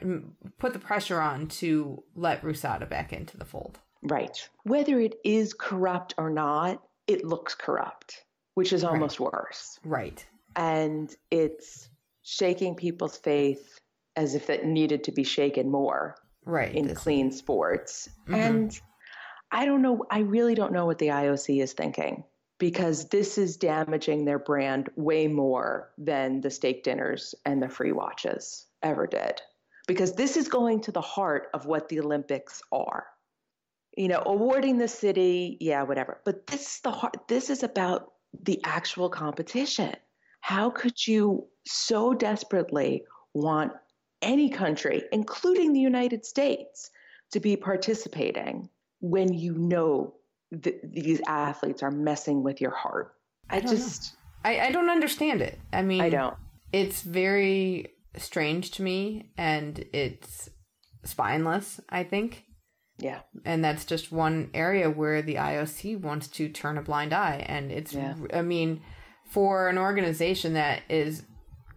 [0.58, 3.78] put the pressure on to let Rusada back into the fold.
[4.02, 4.48] Right.
[4.64, 8.24] Whether it is corrupt or not, it looks corrupt,
[8.54, 9.32] which is almost right.
[9.32, 9.78] worse.
[9.84, 10.24] Right.
[10.56, 11.88] And it's
[12.22, 13.78] shaking people's faith
[14.16, 16.74] as if it needed to be shaken more right.
[16.74, 18.08] in clean sports.
[18.22, 18.34] Mm-hmm.
[18.34, 18.80] and
[19.52, 22.24] i don't know i really don't know what the ioc is thinking
[22.58, 27.92] because this is damaging their brand way more than the steak dinners and the free
[27.92, 29.40] watches ever did
[29.86, 33.06] because this is going to the heart of what the olympics are.
[33.96, 36.20] You know awarding the city yeah whatever.
[36.24, 38.12] But this is the heart this is about
[38.42, 39.94] the actual competition.
[40.40, 43.04] How could you so desperately
[43.34, 43.72] want
[44.24, 46.90] any country, including the United States,
[47.32, 48.68] to be participating
[49.00, 50.14] when you know
[50.50, 53.14] that these athletes are messing with your heart.
[53.50, 54.14] I, I just.
[54.44, 55.58] I, I don't understand it.
[55.72, 56.34] I mean, I don't.
[56.72, 60.50] It's very strange to me and it's
[61.04, 62.44] spineless, I think.
[62.98, 63.20] Yeah.
[63.44, 67.44] And that's just one area where the IOC wants to turn a blind eye.
[67.46, 68.14] And it's, yeah.
[68.32, 68.82] I mean,
[69.26, 71.24] for an organization that is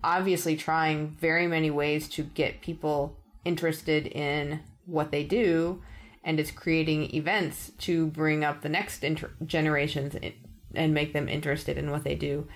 [0.04, 5.82] obviously trying very many ways to get people interested in what they do
[6.24, 10.16] and is creating events to bring up the next inter- generations
[10.74, 12.48] and make them interested in what they do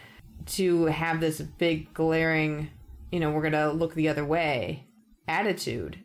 [0.46, 2.70] to have this big glaring
[3.12, 4.86] you know we're going to look the other way
[5.28, 6.04] attitude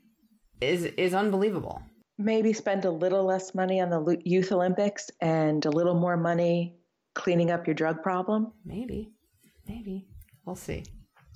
[0.60, 1.82] is is unbelievable
[2.18, 6.76] maybe spend a little less money on the Youth Olympics and a little more money
[7.14, 8.52] cleaning up your drug problem?
[8.64, 9.12] Maybe.
[9.66, 10.06] Maybe.
[10.44, 10.84] We'll see.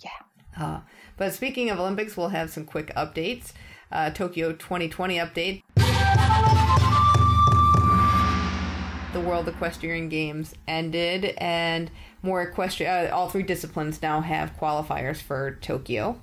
[0.00, 0.10] Yeah.
[0.58, 0.80] Uh,
[1.16, 3.52] but speaking of Olympics, we'll have some quick updates.
[3.92, 5.62] Uh, Tokyo 2020 update.
[9.12, 11.90] The World Equestrian Games ended, and
[12.22, 13.06] more equestrian.
[13.06, 16.20] Uh, all three disciplines now have qualifiers for Tokyo.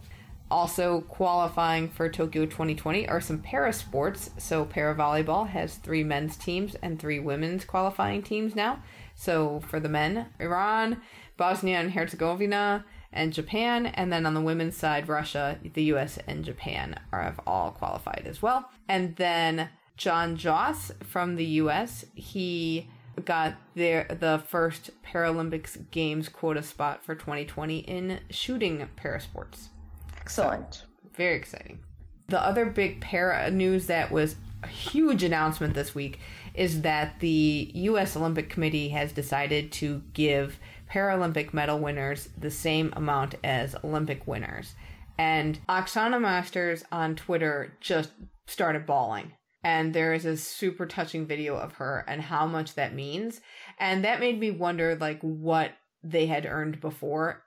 [0.49, 4.29] Also qualifying for Tokyo 2020 are some para sports.
[4.37, 8.81] So para volleyball has three men's teams and three women's qualifying teams now.
[9.13, 11.01] So for the men, Iran,
[11.35, 12.85] Bosnia and Herzegovina,
[13.17, 17.39] and Japan, and then on the women's side, Russia, the US, and Japan are have
[17.45, 18.69] all qualified as well.
[18.87, 22.87] And then John Joss from the US, he
[23.25, 29.69] got their the first Paralympics Games quota spot for 2020 in shooting parasports.
[30.17, 30.75] Excellent.
[30.75, 30.81] So,
[31.15, 31.79] very exciting.
[32.27, 36.19] The other big para news that was a huge announcement this week
[36.53, 40.59] is that the US Olympic Committee has decided to give
[40.89, 44.75] Paralympic medal winners the same amount as Olympic winners.
[45.17, 48.11] And Oksana Masters on Twitter just
[48.45, 49.33] started bawling.
[49.63, 53.41] And there is a super touching video of her and how much that means.
[53.79, 55.71] And that made me wonder like what
[56.03, 57.43] they had earned before.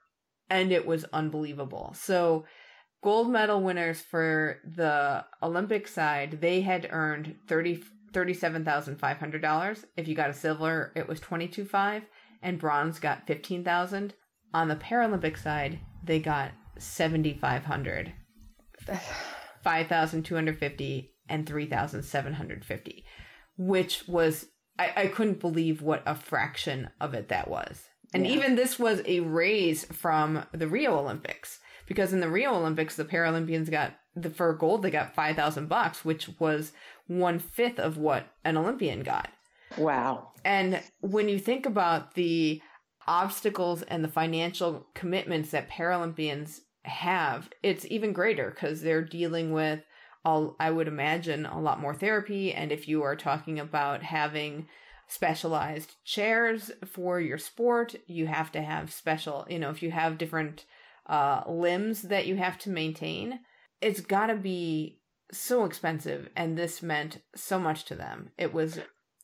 [0.51, 1.95] And it was unbelievable.
[1.97, 2.45] So
[3.03, 7.83] gold medal winners for the Olympic side, they had earned 30
[8.13, 9.85] $37,500.
[9.97, 12.03] If you got a silver, it was 22.5
[12.43, 14.15] and bronze got 15,000.
[14.53, 18.13] On the Paralympic side, they got 7,500,
[19.63, 23.05] 5,250, and 3,750,
[23.57, 24.47] which was,
[24.79, 27.85] I, I couldn't believe what a fraction of it that was.
[28.13, 28.33] And yeah.
[28.33, 33.05] even this was a raise from the Rio Olympics because in the Rio Olympics, the
[33.05, 36.73] Paralympians got the for gold they got five thousand bucks, which was
[37.07, 39.29] one fifth of what an Olympian got.
[39.79, 40.33] Wow.
[40.45, 42.61] And when you think about the
[43.07, 49.81] obstacles and the financial commitments that Paralympians have, it's even greater because they're dealing with,
[50.25, 52.53] all, I would imagine, a lot more therapy.
[52.53, 54.69] And if you are talking about having
[55.09, 60.19] specialized chairs for your sport, you have to have special, you know, if you have
[60.19, 60.67] different
[61.07, 63.41] uh, limbs that you have to maintain,
[63.81, 65.01] it's got to be
[65.33, 66.29] so expensive.
[66.37, 68.31] And this meant so much to them.
[68.39, 68.79] It was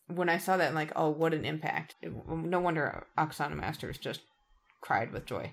[0.08, 1.96] when I saw that, I'm like, oh, what an impact!
[2.02, 4.20] No wonder Oksana Masters just
[4.80, 5.52] cried with joy.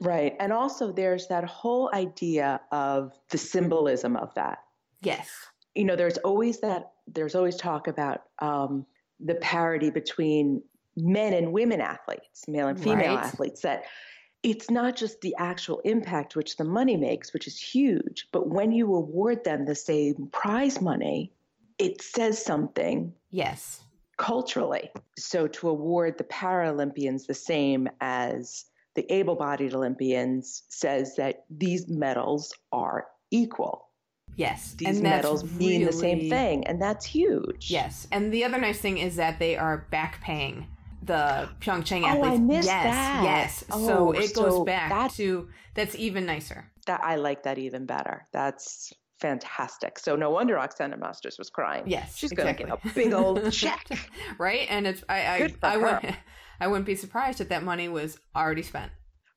[0.00, 4.58] Right, and also there's that whole idea of the symbolism of that.
[5.00, 5.30] Yes,
[5.74, 6.92] you know, there's always that.
[7.06, 8.84] There's always talk about um,
[9.20, 10.62] the parity between
[10.96, 13.24] men and women athletes, male and female right.
[13.24, 13.62] athletes.
[13.62, 13.84] That
[14.42, 18.72] it's not just the actual impact which the money makes, which is huge, but when
[18.72, 21.32] you award them the same prize money,
[21.78, 23.14] it says something.
[23.30, 23.85] Yes
[24.16, 24.90] culturally.
[25.18, 28.64] So to award the Paralympians the same as
[28.94, 33.88] the able bodied Olympians says that these medals are equal.
[34.36, 34.74] Yes.
[34.74, 37.70] These medals mean the same thing, and that's huge.
[37.70, 38.06] Yes.
[38.10, 40.66] And the other nice thing is that they are back paying
[41.02, 42.26] the Pyeongchang oh, athletes.
[42.26, 43.20] I missed yes, that.
[43.24, 43.64] yes.
[43.70, 46.70] Oh, so it goes so back that, to that's even nicer.
[46.86, 48.26] That I like that even better.
[48.32, 49.98] That's fantastic.
[49.98, 51.84] So no wonder Oksana Masters was crying.
[51.86, 52.64] Yes, she's exactly.
[52.64, 53.86] going to get a big old check,
[54.38, 54.66] right?
[54.68, 56.16] And it's I I I, wouldn't,
[56.60, 58.92] I wouldn't be surprised if that money was already spent.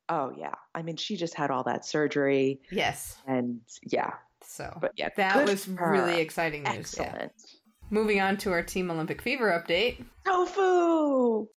[0.08, 2.60] Oh yeah, I mean she just had all that surgery.
[2.70, 3.60] Yes, and
[3.90, 4.12] yeah.
[4.42, 6.76] So, but yeah, that was really exciting news.
[6.78, 7.32] Excellent.
[7.36, 7.56] Yeah.
[7.90, 10.04] Moving on to our Team Olympic Fever update.
[10.24, 11.48] Tofu.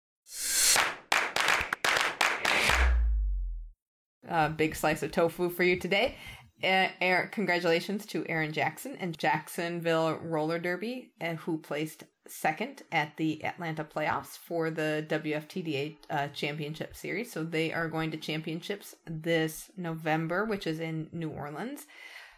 [4.27, 6.15] A big slice of tofu for you today.
[6.63, 6.87] Uh,
[7.31, 13.83] congratulations to Aaron Jackson and Jacksonville Roller Derby, uh, who placed second at the Atlanta
[13.83, 17.31] playoffs for the WFTDA uh, Championship Series.
[17.31, 21.85] So they are going to championships this November, which is in New Orleans.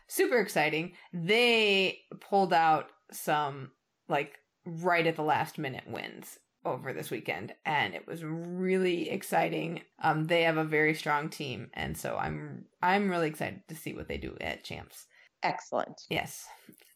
[0.08, 0.94] Super exciting.
[1.14, 3.72] They pulled out some
[4.08, 9.82] like right at the last minute wins over this weekend and it was really exciting.
[10.02, 13.94] Um they have a very strong team and so I'm I'm really excited to see
[13.94, 15.06] what they do at Champs.
[15.44, 16.02] Excellent.
[16.10, 16.48] Yes.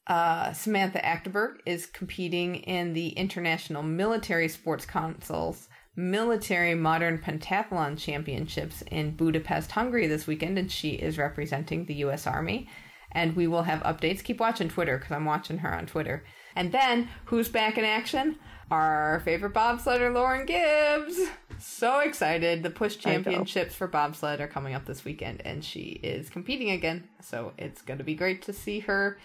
[0.07, 8.82] Uh, Samantha Achterberg is competing in the International Military Sports Council's Military Modern Pentathlon Championships
[8.89, 12.26] in Budapest, Hungary this weekend, and she is representing the U.S.
[12.26, 12.67] Army.
[13.11, 14.24] And we will have updates.
[14.24, 16.24] Keep watching Twitter because I'm watching her on Twitter.
[16.55, 18.38] And then, who's back in action?
[18.72, 21.20] Our favorite bobsledder, Lauren Gibbs.
[21.59, 22.63] So excited.
[22.63, 27.07] The push championships for bobsled are coming up this weekend, and she is competing again.
[27.22, 29.17] So it's going to be great to see her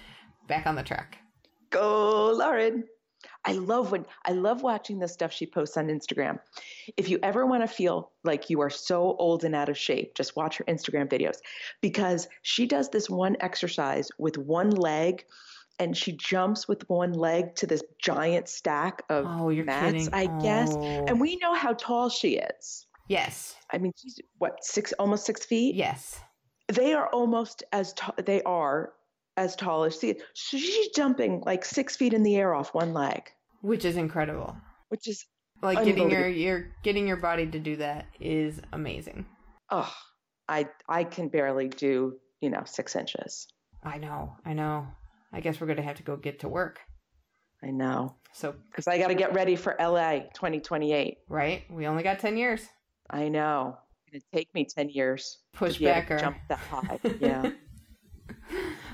[0.49, 1.19] back on the track.
[1.71, 2.85] Go, Lauren.
[3.47, 6.39] I love when I love watching the stuff she posts on Instagram.
[6.97, 10.15] If you ever want to feel like you are so old and out of shape,
[10.15, 11.39] just watch her Instagram videos
[11.81, 15.25] because she does this one exercise with one leg
[15.79, 20.09] and she jumps with one leg to this giant stack of Oh, you're mats, kidding.
[20.13, 20.71] I guess.
[20.73, 21.05] Oh.
[21.07, 21.47] And we oh.
[21.47, 22.87] know how tall she is.
[23.09, 23.57] Yes.
[23.73, 25.75] I mean, she's what, six, almost six feet?
[25.75, 26.21] Yes.
[26.69, 28.93] They are almost as tall, they are
[29.37, 30.15] as tall as she.
[30.35, 34.57] So she's jumping like six feet in the air off one leg, Which is incredible.
[34.89, 35.27] which is,
[35.61, 39.27] Like getting your, your getting your body to do that is amazing.
[39.71, 39.93] oh,
[40.49, 43.47] I, I can barely do, you know, six inches.
[43.83, 44.37] I know.
[44.47, 44.87] I know.
[45.35, 46.81] I guess we're gonna have to go get to work.
[47.63, 48.15] I know.
[48.33, 51.19] So Because I got to get ready for LA 2028.
[51.29, 52.67] right, we only got ten years.
[53.11, 53.77] I know.
[54.13, 55.39] It'd take me 10 years.
[55.55, 56.99] Push back to our Jump that high.
[57.21, 57.51] Yeah.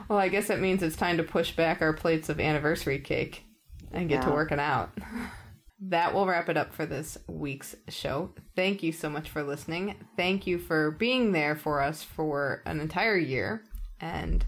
[0.08, 3.44] Well, I guess that means it's time to push back our plates of anniversary cake
[3.92, 4.90] and get to working out.
[5.84, 8.34] That will wrap it up for this week's show.
[8.54, 9.96] Thank you so much for listening.
[10.14, 13.64] Thank you for being there for us for an entire year.
[13.98, 14.44] And